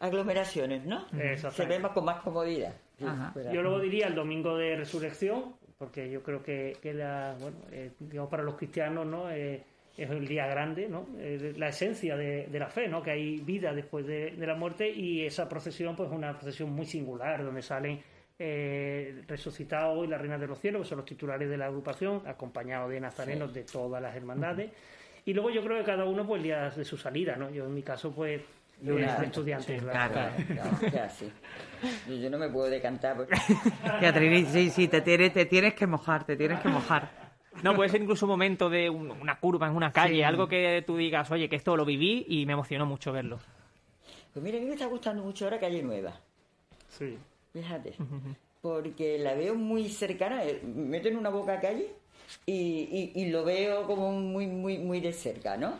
[0.00, 1.06] aglomeraciones, ¿no?
[1.50, 2.74] Se ve más con más comodidad.
[3.04, 3.34] Ajá.
[3.52, 7.90] Yo luego diría el domingo de resurrección, porque yo creo que, que la, bueno, eh,
[7.98, 9.30] digamos para los cristianos, ¿no?
[9.30, 9.64] Eh,
[9.96, 11.06] es el día grande, ¿no?
[11.18, 13.02] Eh, la esencia de, de la fe, ¿no?
[13.02, 16.70] Que hay vida después de, de la muerte y esa procesión, pues, es una procesión
[16.70, 18.00] muy singular, donde salen
[18.38, 22.22] eh, resucitados y la Reina de los Cielos, que son los titulares de la agrupación,
[22.26, 24.70] acompañados de nazarenos de todas las hermandades.
[25.24, 27.50] Y luego yo creo que cada uno, pues, el día de su salida, ¿no?
[27.50, 28.40] Yo en mi caso, pues,
[28.84, 29.76] eh, estudiante.
[29.76, 30.12] claro.
[30.12, 31.30] Claro, claro, ya, sí.
[32.08, 33.36] Yo, yo no me puedo decantar porque
[34.46, 37.21] sí, sí, te tienes, te tienes que mojar, te tienes que mojar.
[37.62, 40.22] No, puede ser incluso un momento de un- una curva en una calle, Sí.
[40.22, 43.38] algo que tú digas, oye, que esto lo viví y me emocionó mucho verlo.
[44.32, 46.18] Pues mira, a mí me está gustando mucho ahora Calle Nueva.
[46.88, 47.18] Sí.
[47.52, 47.94] Fíjate.
[48.62, 50.44] Porque la veo muy cercana.
[50.44, 51.88] eh, Me meto en una boca calle
[52.46, 55.74] y, y, y lo veo como muy, muy, muy de cerca, ¿no?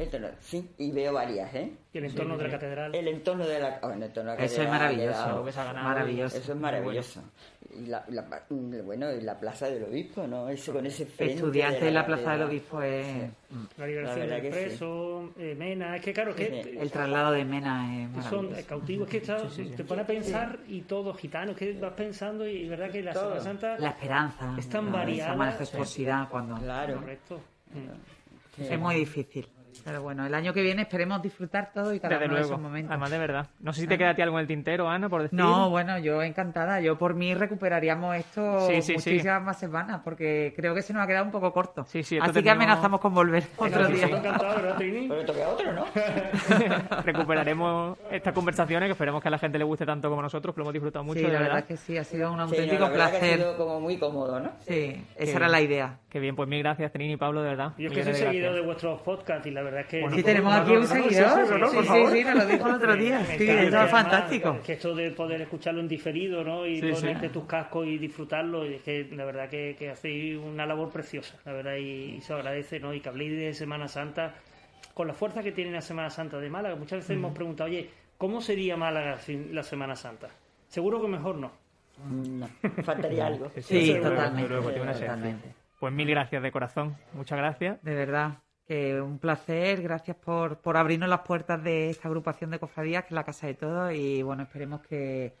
[0.00, 1.72] Entonces, sí, y veo varias, ¿eh?
[1.92, 2.94] Y el entorno de la catedral.
[2.94, 5.52] El entorno de la, oh, el entorno de la Eso es catedral, maravilloso, quedado- que
[5.52, 5.88] se ha ganado.
[5.88, 6.36] maravilloso.
[6.38, 7.22] Eso es maravilloso.
[7.76, 8.42] Y la, la-
[8.84, 10.48] bueno, y la plaza del obispo, ¿no?
[10.48, 11.34] Eso con ese frente.
[11.34, 12.48] Estudiante de en la Plaza del catedral.
[12.48, 13.06] Obispo es...
[13.76, 14.58] La liberación La verdad del sí.
[14.68, 18.60] preso, eh, Mena, es que claro, que El traslado de Mena es son maravilloso.
[18.60, 19.42] eh, cautivos, que está-
[19.76, 23.12] te pone a pensar y todos gitanos, que vas pensando y, y verdad que la
[23.12, 23.24] Todo.
[23.24, 26.56] Semana Santa La esperanza, Es tan variada, esa majestuosidad cuando...
[26.58, 26.94] Claro.
[27.00, 27.40] correcto.
[27.74, 28.62] Mm.
[28.62, 29.48] Es muy difícil.
[29.84, 32.54] Pero bueno, el año que viene esperemos disfrutar todo y cada Desde uno de luego.
[32.54, 32.90] esos momentos.
[32.90, 33.46] Además, de verdad.
[33.60, 35.38] No sé si te queda a ti algo en el tintero, Ana, por decir.
[35.38, 36.80] No, bueno, yo encantada.
[36.80, 39.10] Yo por mí recuperaríamos esto Sí, sí, sí.
[39.10, 41.84] muchísimas más semanas porque creo que se nos ha quedado un poco corto.
[41.84, 44.06] Sí, sí, Así que tenemos- amenazamos con volver otro Sí, día.
[44.08, 45.08] sí, encantado, ¿verdad, Trini?
[45.08, 45.84] Pero toca otro, ¿no?
[47.04, 50.58] Recuperaremos estas conversaciones que esperemos que a la gente le guste tanto como nosotros, que
[50.60, 51.54] lo hemos disfrutado mucho, Sí, de la verdad.
[51.54, 53.38] verdad que sí, ha sido un Sí, no, auténtico la verdad que ha placer.
[53.38, 54.50] sido como muy cómodo, ¿no?
[54.60, 55.98] Sí, esa era la idea.
[56.10, 57.72] Qué bien, pues mil gracias, Trini y Pablo, de verdad.
[57.78, 60.16] Yo es que soy de seguidor de vuestros podcasts y la verdad es que...
[60.16, 61.46] Sí, tenemos aquí un seguidor.
[61.46, 63.24] Sí, sí, sí, nos lo dijo el otro día.
[63.24, 64.58] Sí, eso es además, fantástico.
[64.64, 66.66] Que esto de poder escucharlo en diferido, ¿no?
[66.66, 67.00] Y Sí, sí.
[67.00, 70.90] ponerte tus cascos y disfrutarlo, y es que la verdad que, que hacéis una labor
[70.90, 72.92] preciosa, la verdad, y, y se agradece, ¿no?
[72.94, 74.34] Y que habléis de Semana Santa
[74.94, 76.74] con la fuerza que tiene la Semana Santa de Málaga.
[76.76, 80.28] Muchas veces hemos preguntado, oye, ¿cómo sería Málaga sin la Semana Santa?
[80.66, 81.52] Seguro que mejor no.
[82.10, 82.48] No,
[82.84, 83.50] faltaría algo.
[83.60, 84.54] Sí, Seguro, totalmente.
[84.54, 84.92] esencia.
[85.06, 85.48] totalmente.
[85.80, 86.96] Pues mil gracias de corazón.
[87.12, 87.82] Muchas gracias.
[87.82, 88.38] De verdad,
[88.68, 89.82] que un placer.
[89.82, 93.46] Gracias por, por abrirnos las puertas de esta agrupación de cofradías, que es la casa
[93.48, 93.92] de todos.
[93.94, 95.34] Y bueno, esperemos que,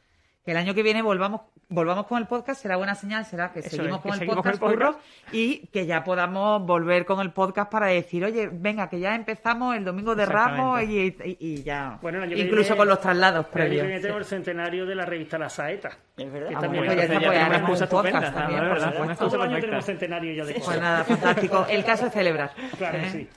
[0.48, 2.62] que el año que viene volvamos volvamos con el podcast.
[2.62, 4.78] Será buena señal, será que Eso seguimos es, con que el seguimos podcast, con el
[4.78, 4.98] podcast.
[4.98, 9.14] Curro, y que ya podamos volver con el podcast para decir, oye, venga, que ya
[9.14, 11.98] empezamos el domingo de Ramos y, y- y ya.
[12.00, 13.82] Bueno, el año que Incluso viene- con los traslados El año previos.
[13.82, 15.90] que viene tenemos el centenario de la revista La Saeta.
[16.16, 16.48] Es verdad.
[16.48, 19.10] Que Ah, también bueno, pues ya pues una haremos excusa estupenda, también, verdad, Todo el
[19.10, 19.60] excusa año perfecta.
[19.60, 20.80] tenemos centenario ya de Pues cosas.
[20.80, 21.66] nada, fantástico.
[21.68, 22.50] El caso es celebrar.
[22.78, 23.10] Claro ¿eh?
[23.12, 23.28] sí.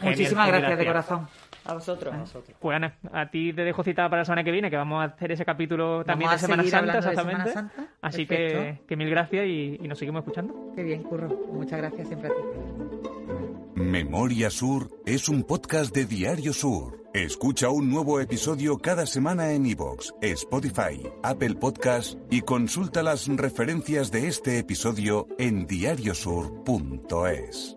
[0.00, 1.28] Muchísimas Genial, gracias de corazón.
[1.64, 2.14] A vosotros.
[2.60, 5.12] Pues Ana, a ti te dejo citada para la semana que viene, que vamos a
[5.12, 7.50] hacer ese capítulo también Vamos de a Semana Santa, de exactamente.
[7.50, 7.92] Semana Santa.
[8.00, 10.72] Así que, que mil gracias y, y nos seguimos escuchando.
[10.74, 11.28] Qué bien, Curro.
[11.52, 12.42] Muchas gracias siempre a ti.
[13.74, 16.98] Memoria Sur es un podcast de Diario Sur.
[17.14, 24.10] Escucha un nuevo episodio cada semana en iVoox, Spotify, Apple Podcast y consulta las referencias
[24.10, 27.76] de este episodio en diariosur.es.